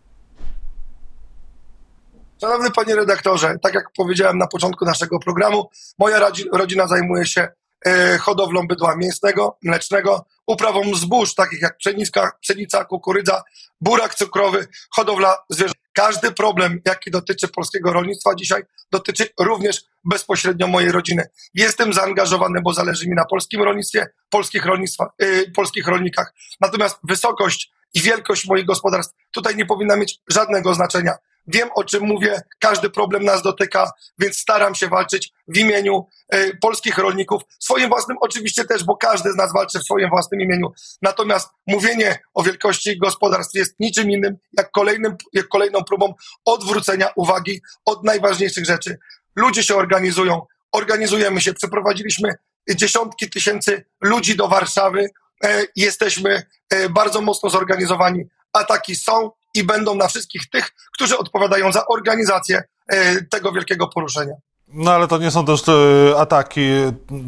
Szanowny 2.41 2.71
panie 2.71 2.95
redaktorze, 2.95 3.56
tak 3.62 3.73
jak 3.73 3.91
powiedziałem 3.97 4.38
na 4.38 4.47
początku 4.47 4.86
naszego 4.86 5.19
programu, 5.19 5.69
moja 6.00 6.30
rodzina 6.54 6.88
zajmuje 6.88 7.26
się 7.26 7.47
e, 7.86 8.17
hodowlą 8.17 8.67
bydła 8.67 8.95
mięsnego, 8.95 9.58
mlecznego, 9.63 10.26
uprawą 10.47 10.95
zbóż, 10.95 11.36
takich 11.36 11.62
jak 11.62 11.78
pszenica, 11.78 12.32
pszenica 12.41 12.86
kukurydza, 12.86 13.43
burak 13.82 14.15
cukrowy, 14.15 14.67
hodowla 14.95 15.38
zwierząt. 15.50 15.78
Każdy 15.93 16.32
problem, 16.32 16.82
jaki 16.86 17.12
dotyczy 17.12 17.47
polskiego 17.47 17.93
rolnictwa 17.93 18.36
dzisiaj, 18.36 18.63
dotyczy 18.91 19.30
również 19.39 19.84
bezpośrednio 20.06 20.67
mojej 20.67 20.91
rodziny. 20.91 21.30
Jestem 21.54 21.93
zaangażowany, 21.93 22.62
bo 22.62 22.73
zależy 22.73 23.10
mi 23.10 23.15
na 23.15 23.26
polskim 23.26 23.63
rolnictwie, 23.63 24.08
polskich, 24.30 24.65
rolnictwa, 24.65 25.12
yy, 25.19 25.52
polskich 25.56 25.88
rolnikach. 25.88 26.34
Natomiast 26.62 26.97
wysokość 27.04 27.71
i 27.93 28.02
wielkość 28.02 28.47
moich 28.47 28.65
gospodarstw 28.65 29.15
tutaj 29.32 29.56
nie 29.56 29.65
powinna 29.65 29.95
mieć 29.95 30.19
żadnego 30.28 30.73
znaczenia. 30.73 31.17
Wiem, 31.47 31.69
o 31.75 31.83
czym 31.83 32.03
mówię, 32.03 32.41
każdy 32.60 32.89
problem 32.89 33.23
nas 33.23 33.41
dotyka, 33.41 33.91
więc 34.19 34.38
staram 34.38 34.75
się 34.75 34.88
walczyć 34.88 35.33
w 35.47 35.57
imieniu 35.57 36.05
y, 36.36 36.57
polskich 36.62 36.97
rolników, 36.97 37.41
swoim 37.60 37.89
własnym 37.89 38.17
oczywiście 38.21 38.65
też, 38.65 38.83
bo 38.83 38.97
każdy 38.97 39.31
z 39.31 39.36
nas 39.36 39.53
walczy 39.53 39.79
w 39.79 39.83
swoim 39.83 40.10
własnym 40.10 40.41
imieniu. 40.41 40.73
Natomiast 41.01 41.49
mówienie 41.67 42.19
o 42.33 42.43
wielkości 42.43 42.97
gospodarstw 42.97 43.55
jest 43.55 43.79
niczym 43.79 44.12
innym, 44.12 44.38
jak, 44.57 44.71
kolejnym, 44.71 45.15
jak 45.33 45.47
kolejną 45.47 45.83
próbą 45.83 46.13
odwrócenia 46.45 47.10
uwagi 47.15 47.62
od 47.86 48.03
najważniejszych 48.03 48.65
rzeczy. 48.65 48.97
Ludzie 49.36 49.63
się 49.63 49.75
organizują, 49.75 50.41
organizujemy 50.71 51.41
się, 51.41 51.53
przeprowadziliśmy 51.53 52.36
dziesiątki 52.75 53.29
tysięcy 53.29 53.86
ludzi 54.01 54.36
do 54.36 54.47
Warszawy, 54.47 55.10
e, 55.43 55.63
jesteśmy 55.75 56.43
e, 56.69 56.89
bardzo 56.89 57.21
mocno 57.21 57.49
zorganizowani. 57.49 58.25
Ataki 58.53 58.95
są, 58.95 59.31
i 59.58 59.63
będą 59.63 59.96
na 59.96 60.08
wszystkich 60.08 60.50
tych, 60.50 60.72
którzy 60.93 61.17
odpowiadają 61.17 61.72
za 61.72 61.88
organizację 61.88 62.63
e, 62.88 63.24
tego 63.26 63.52
wielkiego 63.52 63.88
poruszenia. 63.88 64.34
No 64.74 64.91
ale 64.91 65.08
to 65.08 65.17
nie 65.17 65.32
są 65.32 65.46
też 65.46 65.63
e, 65.70 65.74
ataki 66.20 66.62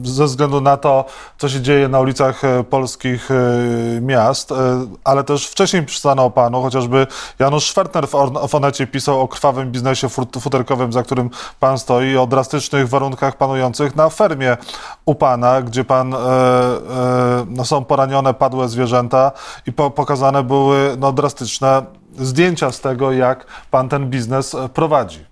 ze 0.04 0.26
względu 0.26 0.62
na 0.62 0.78
to, 0.78 1.06
co 1.38 1.50
się 1.50 1.62
dzieje 1.62 1.88
na 1.88 2.00
ulicach 2.00 2.44
e, 2.44 2.64
polskich 2.64 3.30
miast, 4.02 4.54
ale 5.04 5.24
też 5.24 5.48
wcześniej 5.48 5.86
przystanął 5.86 6.32
panu, 6.32 6.62
chociażby 6.62 7.08
Janusz 7.40 7.70
Schwertner 7.70 8.08
w 8.50 8.56
Onecie 8.56 8.88
pisał 8.88 9.22
o 9.22 9.28
krwawym 9.28 9.72
biznesie 9.72 10.10
futerkowym, 10.42 10.94
za 10.94 11.04
którym 11.04 11.30
pan 11.60 11.80
stoi, 11.80 12.18
o 12.18 12.28
drastycznych 12.28 12.90
warunkach 12.90 13.38
panujących 13.38 13.96
na 13.96 14.10
fermie 14.10 14.58
u 15.06 15.16
pana, 15.16 15.62
gdzie 15.62 15.84
pan, 15.84 16.16
no, 17.48 17.66
są 17.66 17.86
poranione, 17.86 18.34
padłe 18.34 18.70
zwierzęta 18.70 19.32
i 19.66 19.72
pokazane 19.72 20.44
były 20.44 20.98
no, 20.98 21.12
drastyczne 21.12 21.99
zdjęcia 22.20 22.72
z 22.72 22.82
tego, 22.82 23.12
jak 23.12 23.46
pan 23.72 23.90
ten 23.90 24.10
biznes 24.10 24.56
e, 24.56 24.70
prowadzi. 24.70 25.26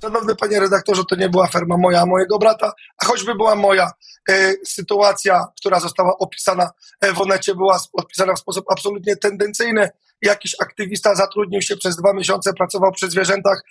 Szanowny 0.00 0.36
panie 0.36 0.60
redaktorze, 0.60 1.02
to 1.10 1.16
nie 1.16 1.28
była 1.28 1.46
ferma 1.46 1.76
moja, 1.76 2.06
mojego 2.06 2.38
brata, 2.38 2.72
a 3.02 3.06
choćby 3.06 3.34
była 3.34 3.54
moja. 3.54 3.90
E, 4.28 4.52
sytuacja, 4.66 5.46
która 5.60 5.80
została 5.80 6.18
opisana 6.18 6.70
w 7.14 7.20
Onecie, 7.20 7.54
była 7.54 7.80
opisana 7.92 8.34
w 8.34 8.38
sposób 8.38 8.64
absolutnie 8.70 9.16
tendencyjny. 9.16 9.90
Jakiś 10.22 10.56
aktywista 10.60 11.14
zatrudnił 11.14 11.62
się 11.62 11.76
przez 11.76 11.96
dwa 11.96 12.12
miesiące, 12.12 12.52
pracował 12.52 12.92
przy 12.92 13.10
zwierzętach 13.10 13.62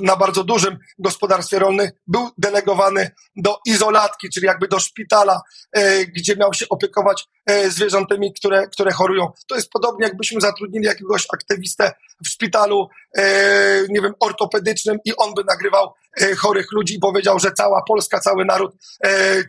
na 0.00 0.16
bardzo 0.16 0.44
dużym 0.44 0.78
gospodarstwie 0.98 1.58
rolnym, 1.58 1.90
był 2.06 2.30
delegowany 2.38 3.10
do 3.36 3.58
izolatki, 3.66 4.28
czyli 4.30 4.46
jakby 4.46 4.68
do 4.68 4.78
szpitala, 4.78 5.40
e, 5.72 6.06
gdzie 6.06 6.36
miał 6.36 6.54
się 6.54 6.66
opiekować 6.68 7.24
e, 7.46 7.70
zwierzętami, 7.70 8.34
które, 8.34 8.68
które 8.68 8.92
chorują. 8.92 9.32
To 9.48 9.54
jest 9.54 9.70
podobnie, 9.70 10.06
jakbyśmy 10.06 10.40
zatrudnili 10.40 10.86
jakiegoś 10.86 11.26
aktywistę 11.34 11.92
w 12.24 12.28
szpitalu, 12.28 12.88
e, 13.16 13.22
nie 13.88 14.00
wiem, 14.00 14.14
ortopedycznym 14.20 14.98
i 15.04 15.16
on 15.16 15.34
by 15.34 15.44
nagrywał 15.44 15.92
chorych 16.38 16.66
ludzi 16.72 16.94
i 16.94 16.98
powiedział, 16.98 17.38
że 17.38 17.52
cała 17.52 17.82
Polska, 17.88 18.20
cały 18.20 18.44
naród, 18.44 18.72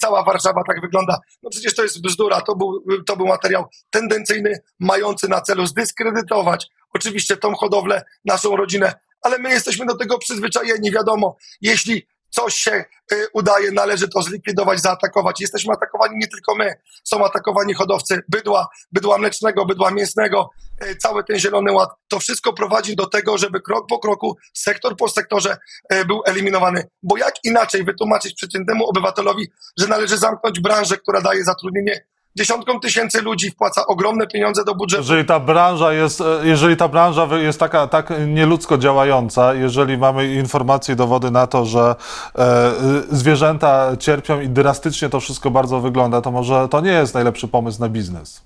cała 0.02 0.24
Warszawa 0.24 0.64
tak 0.68 0.82
wygląda. 0.82 1.18
No 1.44 1.50
przecież 1.50 1.76
to 1.76 1.84
jest 1.84 2.02
bzdura, 2.02 2.42
to 2.42 2.56
był, 2.56 2.84
to 3.06 3.18
był 3.18 3.26
materiał 3.26 3.66
tendencyjny, 3.90 4.62
mający 4.80 5.28
na 5.28 5.42
celu 5.42 5.66
zdyskredytować 5.66 6.68
oczywiście 6.94 7.38
tą 7.38 7.56
hodowlę, 7.56 8.04
naszą 8.26 8.56
rodzinę, 8.56 8.94
ale 9.24 9.38
my 9.38 9.50
jesteśmy 9.50 9.86
do 9.86 9.98
tego 9.98 10.18
przyzwyczajeni, 10.18 10.92
wiadomo, 10.92 11.38
jeśli 11.62 12.08
coś 12.30 12.56
się 12.56 12.86
y, 13.12 13.28
udaje, 13.34 13.72
należy 13.72 14.08
to 14.08 14.22
zlikwidować, 14.22 14.82
zaatakować. 14.82 15.42
Jesteśmy 15.42 15.74
atakowani 15.74 16.18
nie 16.18 16.28
tylko 16.28 16.56
my, 16.56 16.74
są 17.04 17.26
atakowani 17.26 17.74
hodowcy 17.74 18.24
bydła, 18.30 18.68
bydła 18.92 19.18
mlecznego, 19.18 19.66
bydła 19.66 19.92
mięsnego, 19.92 20.50
y, 20.86 20.96
cały 20.96 21.24
ten 21.24 21.40
zielony 21.40 21.72
ład. 21.72 21.90
To 22.08 22.20
wszystko 22.20 22.54
prowadzi 22.54 22.96
do 22.96 23.08
tego, 23.08 23.38
żeby 23.38 23.62
krok 23.62 23.88
po 23.90 24.00
kroku, 24.00 24.38
sektor 24.54 24.98
po 24.98 25.10
sektorze 25.10 25.58
y, 25.94 26.06
był 26.06 26.22
eliminowany. 26.26 26.84
Bo 27.04 27.18
jak 27.18 27.34
inaczej 27.44 27.84
wytłumaczyć 27.84 28.34
przeciętnemu 28.34 28.86
obywatelowi, 28.86 29.48
że 29.80 29.88
należy 29.88 30.18
zamknąć 30.18 30.60
branżę, 30.60 30.98
która 30.98 31.22
daje 31.22 31.44
zatrudnienie 31.44 32.06
dziesiątkom 32.36 32.80
tysięcy 32.80 33.22
ludzi 33.22 33.52
wpłaca 33.52 33.86
ogromne 33.88 34.28
pieniądze 34.28 34.64
do 34.64 34.76
budżetu. 34.76 35.04
Jeżeli 35.04 35.26
ta 35.26 35.40
branża 35.40 35.94
jest, 35.94 36.24
jeżeli 36.44 36.78
ta 36.78 36.88
branża 36.88 37.28
jest 37.38 37.60
taka 37.60 37.88
tak 37.88 38.14
nieludzko 38.28 38.78
działająca, 38.78 39.54
jeżeli 39.54 39.98
mamy 39.98 40.34
informacje 40.34 40.94
i 40.94 40.98
dowody 40.98 41.32
na 41.32 41.48
to, 41.48 41.66
że 41.66 41.96
e, 42.38 42.72
zwierzęta 43.12 43.98
cierpią 44.00 44.42
i 44.42 44.50
drastycznie 44.50 45.10
to 45.10 45.20
wszystko 45.20 45.52
bardzo 45.52 45.80
wygląda, 45.80 46.22
to 46.22 46.32
może 46.32 46.68
to 46.70 46.82
nie 46.82 46.92
jest 46.92 47.14
najlepszy 47.14 47.48
pomysł 47.48 47.82
na 47.82 47.90
biznes. 47.90 48.42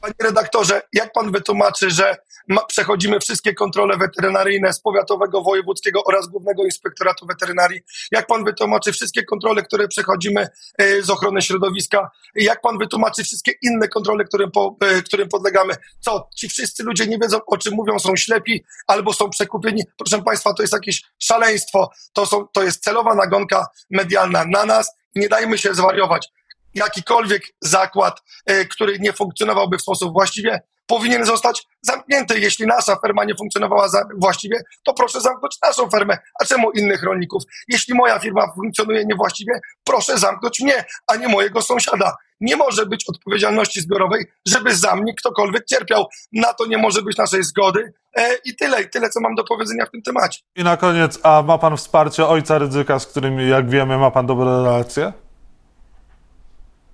Panie 0.00 0.14
redaktorze, 0.22 0.82
jak 0.92 1.12
pan 1.12 1.32
wytłumaczy, 1.32 1.90
że 1.90 2.16
ma, 2.48 2.64
przechodzimy 2.64 3.20
wszystkie 3.20 3.54
kontrole 3.54 3.96
weterynaryjne 3.96 4.72
z 4.72 4.80
powiatowego, 4.80 5.42
wojewódzkiego 5.42 6.04
oraz 6.04 6.26
głównego 6.26 6.64
inspektoratu 6.64 7.26
weterynarii? 7.26 7.80
Jak 8.12 8.26
pan 8.26 8.44
wytłumaczy 8.44 8.92
wszystkie 8.92 9.24
kontrole, 9.24 9.62
które 9.62 9.88
przechodzimy 9.88 10.48
e, 10.78 11.02
z 11.02 11.10
ochrony 11.10 11.42
środowiska? 11.42 12.10
Jak 12.34 12.60
pan 12.60 12.78
wytłumaczy 12.78 13.24
wszystkie 13.24 13.52
inne 13.62 13.88
kontrole, 13.88 14.24
którym, 14.24 14.50
po, 14.50 14.76
e, 14.80 15.02
którym 15.02 15.28
podlegamy? 15.28 15.74
Co, 16.00 16.28
ci 16.36 16.48
wszyscy 16.48 16.82
ludzie 16.82 17.06
nie 17.06 17.18
wiedzą, 17.18 17.38
o 17.46 17.58
czym 17.58 17.74
mówią, 17.74 17.98
są 17.98 18.16
ślepi 18.16 18.64
albo 18.86 19.12
są 19.12 19.30
przekupieni? 19.30 19.82
Proszę 19.98 20.22
państwa, 20.22 20.54
to 20.54 20.62
jest 20.62 20.72
jakieś 20.72 21.02
szaleństwo. 21.18 21.90
To, 22.12 22.26
są, 22.26 22.46
to 22.52 22.62
jest 22.62 22.84
celowa 22.84 23.14
nagonka 23.14 23.66
medialna 23.90 24.44
na 24.44 24.64
nas. 24.64 24.90
Nie 25.14 25.28
dajmy 25.28 25.58
się 25.58 25.74
zwariować 25.74 26.28
jakikolwiek 26.74 27.42
zakład, 27.60 28.22
e, 28.46 28.64
który 28.64 28.98
nie 28.98 29.12
funkcjonowałby 29.12 29.78
w 29.78 29.82
sposób 29.82 30.12
właściwie, 30.12 30.60
powinien 30.90 31.24
zostać 31.24 31.66
zamknięty. 31.82 32.40
Jeśli 32.40 32.66
nasza 32.66 32.96
ferma 32.96 33.24
nie 33.24 33.34
funkcjonowała 33.34 33.88
właściwie, 34.18 34.62
to 34.84 34.94
proszę 34.94 35.20
zamknąć 35.20 35.58
naszą 35.62 35.90
fermę. 35.90 36.18
A 36.40 36.44
czemu 36.44 36.70
innych 36.70 37.02
rolników? 37.02 37.42
Jeśli 37.68 37.94
moja 37.94 38.18
firma 38.18 38.52
funkcjonuje 38.54 39.04
niewłaściwie, 39.04 39.52
proszę 39.84 40.18
zamknąć 40.18 40.60
mnie, 40.60 40.84
a 41.06 41.16
nie 41.16 41.28
mojego 41.28 41.62
sąsiada. 41.62 42.16
Nie 42.40 42.56
może 42.56 42.86
być 42.86 43.04
odpowiedzialności 43.08 43.80
zbiorowej, 43.80 44.24
żeby 44.46 44.74
za 44.74 44.96
mnie 44.96 45.14
ktokolwiek 45.14 45.64
cierpiał. 45.64 46.06
Na 46.32 46.54
to 46.54 46.66
nie 46.66 46.78
może 46.78 47.02
być 47.02 47.16
naszej 47.16 47.44
zgody. 47.44 47.92
E, 48.16 48.34
I 48.44 48.56
tyle, 48.56 48.82
i 48.82 48.90
tyle, 48.90 49.10
co 49.10 49.20
mam 49.20 49.34
do 49.34 49.44
powiedzenia 49.44 49.86
w 49.86 49.90
tym 49.90 50.02
temacie. 50.02 50.40
I 50.56 50.64
na 50.64 50.76
koniec, 50.76 51.18
a 51.22 51.42
ma 51.42 51.58
pan 51.58 51.76
wsparcie 51.76 52.26
ojca 52.26 52.58
ryzyka, 52.58 52.98
z 52.98 53.06
którym, 53.06 53.40
jak 53.40 53.70
wiemy, 53.70 53.98
ma 53.98 54.10
pan 54.10 54.26
dobre 54.26 54.46
relacje? 54.46 55.12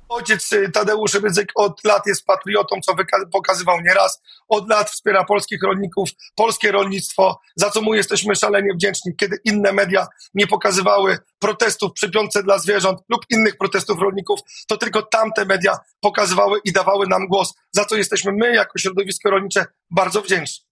Ojciec 0.08 0.52
y, 0.52 0.70
Tadeusz 0.70 1.14
Rydzyk 1.14 1.52
od 1.54 1.84
lat 1.84 2.06
jest 2.06 2.24
patriotą, 2.24 2.76
co 2.80 2.94
pokazywał 3.32 3.80
nieraz. 3.80 4.22
Od 4.48 4.68
lat 4.68 4.90
wspiera 4.90 5.24
polskich 5.24 5.62
rolników, 5.62 6.08
polskie 6.34 6.72
rolnictwo, 6.72 7.40
za 7.56 7.70
co 7.70 7.82
mu 7.82 7.94
jesteśmy 7.94 8.36
szalenie 8.36 8.74
wdzięczni. 8.74 9.12
Kiedy 9.16 9.38
inne 9.44 9.72
media 9.72 10.06
nie 10.34 10.46
pokazywały 10.46 11.18
protestów 11.38 11.92
przy 11.92 12.10
dla 12.44 12.58
zwierząt 12.58 13.00
lub 13.08 13.20
innych 13.30 13.56
protestów 13.58 13.98
rolników, 14.00 14.40
to 14.68 14.76
tylko 14.76 15.02
tamte 15.02 15.44
media 15.44 15.78
pokazywały 16.00 16.60
i 16.64 16.72
dawały 16.72 17.06
nam 17.06 17.26
głos, 17.28 17.54
za 17.72 17.84
co 17.84 17.96
jesteśmy 17.96 18.32
my 18.32 18.54
jako 18.54 18.78
środowisko 18.78 19.30
rolnicze 19.30 19.66
bardzo 19.90 20.22
wdzięczni. 20.22 20.66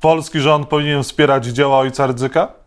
Polski 0.00 0.40
rząd 0.40 0.68
powinien 0.68 1.02
wspierać 1.02 1.46
dzieła 1.46 1.78
ojca 1.78 2.06
Rydzyka? 2.06 2.57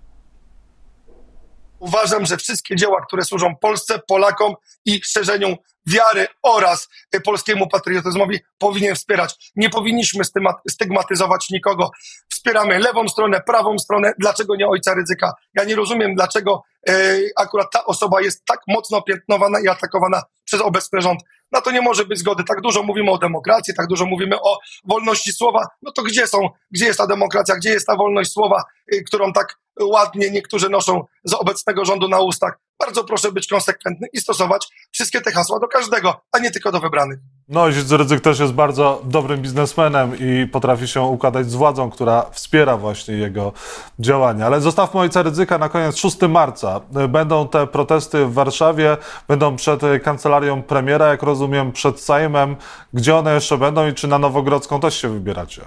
Uważam, 1.82 2.26
że 2.26 2.38
wszystkie 2.38 2.76
dzieła, 2.76 3.06
które 3.06 3.26
służą 3.26 3.56
Polsce, 3.56 4.00
Polakom 4.08 4.54
i 4.86 5.02
szerzeniu 5.04 5.56
wiary 5.86 6.28
oraz 6.44 6.90
polskiemu 7.24 7.68
patriotyzmowi 7.68 8.40
powinien 8.58 8.96
wspierać. 8.96 9.52
Nie 9.56 9.70
powinniśmy 9.70 10.24
stygmatyzować 10.70 11.50
nikogo. 11.50 11.92
Wspieramy 12.32 12.80
lewą 12.80 13.08
stronę, 13.08 13.42
prawą 13.48 13.80
stronę. 13.80 14.14
Dlaczego 14.20 14.56
nie 14.56 14.68
ojca 14.68 14.94
ryzyka? 14.94 15.34
Ja 15.54 15.64
nie 15.64 15.76
rozumiem, 15.76 16.16
dlaczego 16.16 16.64
e, 16.90 17.18
akurat 17.38 17.68
ta 17.74 17.86
osoba 17.86 18.22
jest 18.22 18.46
tak 18.46 18.60
mocno 18.68 19.02
piętnowana 19.02 19.60
i 19.60 19.68
atakowana 19.68 20.22
przez 20.46 20.62
obecny 20.62 21.02
rząd. 21.02 21.20
Na 21.52 21.62
to 21.62 21.72
nie 21.72 21.82
może 21.82 22.06
być 22.06 22.20
zgody. 22.20 22.44
Tak 22.44 22.62
dużo 22.62 22.84
mówimy 22.84 23.12
o 23.12 23.18
demokracji, 23.18 23.74
tak 23.78 23.88
dużo 23.88 24.06
mówimy 24.06 24.42
o 24.42 24.60
wolności 24.86 25.34
słowa. 25.34 25.68
No 25.82 25.92
to 25.92 26.04
gdzie 26.04 26.28
są, 26.28 26.50
gdzie 26.72 26.86
jest 26.86 26.98
ta 26.98 27.08
demokracja, 27.08 27.56
gdzie 27.56 27.70
jest 27.70 27.88
ta 27.88 27.96
wolność 27.96 28.32
słowa, 28.32 28.64
y, 28.94 29.04
którą 29.04 29.34
tak 29.34 29.61
ładnie 29.82 30.32
niektórzy 30.32 30.70
noszą 30.70 31.06
z 31.24 31.34
obecnego 31.34 31.86
rządu 31.86 32.08
na 32.08 32.20
ustach? 32.20 32.60
bardzo 32.82 33.04
proszę 33.04 33.32
być 33.32 33.48
konsekwentny 33.48 34.08
i 34.14 34.20
stosować 34.20 34.68
wszystkie 34.92 35.22
te 35.22 35.32
hasła 35.32 35.60
do 35.60 35.68
każdego, 35.68 36.22
a 36.32 36.40
nie 36.40 36.52
tylko 36.52 36.72
do 36.72 36.80
wybranych. 36.80 37.20
No, 37.48 37.62
Ojciec 37.62 37.92
Rydzyk 37.92 38.22
też 38.22 38.40
jest 38.40 38.54
bardzo 38.54 39.02
dobrym 39.04 39.42
biznesmenem 39.42 40.16
i 40.20 40.48
potrafi 40.48 40.88
się 40.88 41.02
układać 41.02 41.52
z 41.52 41.56
władzą, 41.56 41.92
która 41.92 42.26
wspiera 42.32 42.78
właśnie 42.78 43.14
jego 43.14 43.54
działania. 44.00 44.46
Ale 44.46 44.62
zostawmy 44.62 45.00
Ojca 45.00 45.22
Rydzyka 45.22 45.58
na 45.58 45.70
koniec 45.70 45.98
6 45.98 46.22
marca. 46.22 46.82
Będą 47.10 47.48
te 47.48 47.68
protesty 47.68 48.26
w 48.26 48.34
Warszawie, 48.34 48.98
będą 49.28 49.56
przed 49.56 49.82
kancelarią 50.04 50.64
premiera, 50.64 51.08
jak 51.08 51.24
rozumiem, 51.24 51.72
przed 51.72 52.00
Sejmem. 52.00 52.56
Gdzie 52.94 53.16
one 53.16 53.34
jeszcze 53.34 53.58
będą 53.58 53.88
i 53.88 53.94
czy 53.94 54.08
na 54.08 54.20
Nowogrodzką 54.20 54.80
też 54.80 55.02
się 55.02 55.10
wybieracie? 55.10 55.62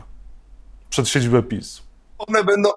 Przed 0.90 1.08
siedzibę 1.08 1.42
PiS. 1.42 1.82
One 2.18 2.44
będą, 2.44 2.68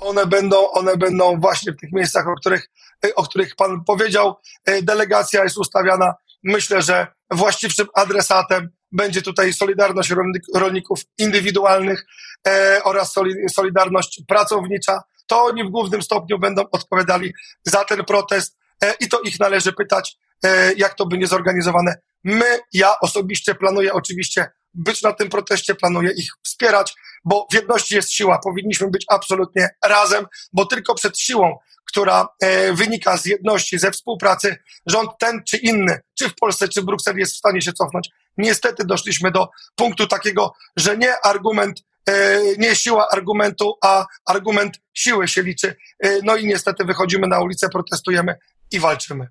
one 0.00 0.26
będą, 0.26 0.70
one 0.70 0.96
będą 0.96 1.40
właśnie 1.40 1.72
w 1.72 1.76
tych 1.76 1.92
miejscach, 1.92 2.28
o 2.28 2.34
których, 2.34 2.70
o 3.16 3.22
których 3.22 3.56
Pan 3.56 3.84
powiedział. 3.84 4.36
E, 4.64 4.82
Delegacja 4.82 5.44
jest 5.44 5.58
ustawiana. 5.58 6.14
Myślę, 6.42 6.82
że 6.82 7.06
właściwszym 7.30 7.86
adresatem 7.94 8.68
będzie 8.92 9.22
tutaj 9.22 9.52
Solidarność 9.52 10.10
rolnik- 10.10 10.54
Rolników 10.58 11.00
Indywidualnych 11.18 12.06
e, 12.48 12.80
oraz 12.84 13.12
soli- 13.12 13.48
Solidarność 13.52 14.22
Pracownicza. 14.28 15.02
To 15.26 15.44
oni 15.44 15.64
w 15.64 15.70
głównym 15.70 16.02
stopniu 16.02 16.38
będą 16.38 16.62
odpowiadali 16.72 17.34
za 17.64 17.84
ten 17.84 18.04
protest 18.04 18.56
e, 18.82 18.94
i 19.00 19.08
to 19.08 19.20
ich 19.20 19.40
należy 19.40 19.72
pytać, 19.72 20.16
e, 20.44 20.72
jak 20.72 20.94
to 20.94 21.06
będzie 21.06 21.26
zorganizowane. 21.26 22.00
My, 22.24 22.58
ja 22.72 23.00
osobiście 23.00 23.54
planuję 23.54 23.92
oczywiście 23.92 24.50
być 24.74 25.02
na 25.02 25.12
tym 25.12 25.28
proteście, 25.28 25.74
planuję 25.74 26.10
ich 26.16 26.30
wspierać, 26.44 26.94
bo 27.24 27.46
w 27.50 27.54
jedności 27.54 27.94
jest 27.94 28.12
siła. 28.12 28.38
Powinniśmy 28.38 28.90
być 28.90 29.04
absolutnie 29.08 29.68
razem, 29.84 30.26
bo 30.52 30.66
tylko 30.66 30.94
przed 30.94 31.18
siłą, 31.18 31.58
która 31.84 32.28
e, 32.40 32.72
wynika 32.72 33.16
z 33.16 33.26
jedności, 33.26 33.78
ze 33.78 33.90
współpracy, 33.90 34.56
rząd 34.86 35.10
ten 35.18 35.42
czy 35.44 35.56
inny, 35.56 36.00
czy 36.18 36.28
w 36.28 36.34
Polsce, 36.34 36.68
czy 36.68 36.82
w 36.82 36.84
Brukseli 36.84 37.20
jest 37.20 37.34
w 37.34 37.38
stanie 37.38 37.62
się 37.62 37.72
cofnąć. 37.72 38.08
Niestety 38.36 38.84
doszliśmy 38.84 39.30
do 39.30 39.48
punktu 39.74 40.06
takiego, 40.06 40.52
że 40.76 40.96
nie 40.96 41.20
argument, 41.20 41.82
e, 42.08 42.40
nie 42.58 42.76
siła 42.76 43.08
argumentu, 43.08 43.74
a 43.82 44.06
argument 44.26 44.80
siły 44.94 45.28
się 45.28 45.42
liczy. 45.42 45.76
E, 46.00 46.18
no 46.22 46.36
i 46.36 46.46
niestety 46.46 46.84
wychodzimy 46.84 47.26
na 47.26 47.40
ulicę, 47.40 47.68
protestujemy 47.68 48.34
i 48.72 48.80
walczymy. 48.80 49.28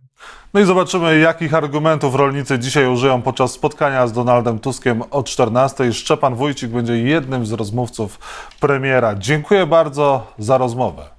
No 0.54 0.60
i 0.60 0.66
zobaczymy, 0.66 1.20
jakich 1.20 1.54
argumentów 1.54 2.16
rolnicy 2.16 2.60
dzisiaj 2.60 2.88
użyją 2.88 3.22
podczas 3.22 3.52
spotkania 3.52 4.08
z 4.08 4.14
Donaldem 4.14 4.60
Tuskiem 4.60 5.04
o 5.12 5.24
14. 5.24 5.94
Szczepan 5.94 6.36
Wójcik 6.36 6.72
będzie 6.72 6.98
jednym 6.98 7.46
z 7.46 7.52
rozmówców 7.52 8.20
premiera. 8.60 9.16
Dziękuję 9.16 9.66
bardzo 9.66 10.34
za 10.38 10.58
rozmowę. 10.58 11.10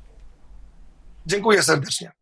Dziękuję 1.27 1.63
serdecznie. 1.63 2.18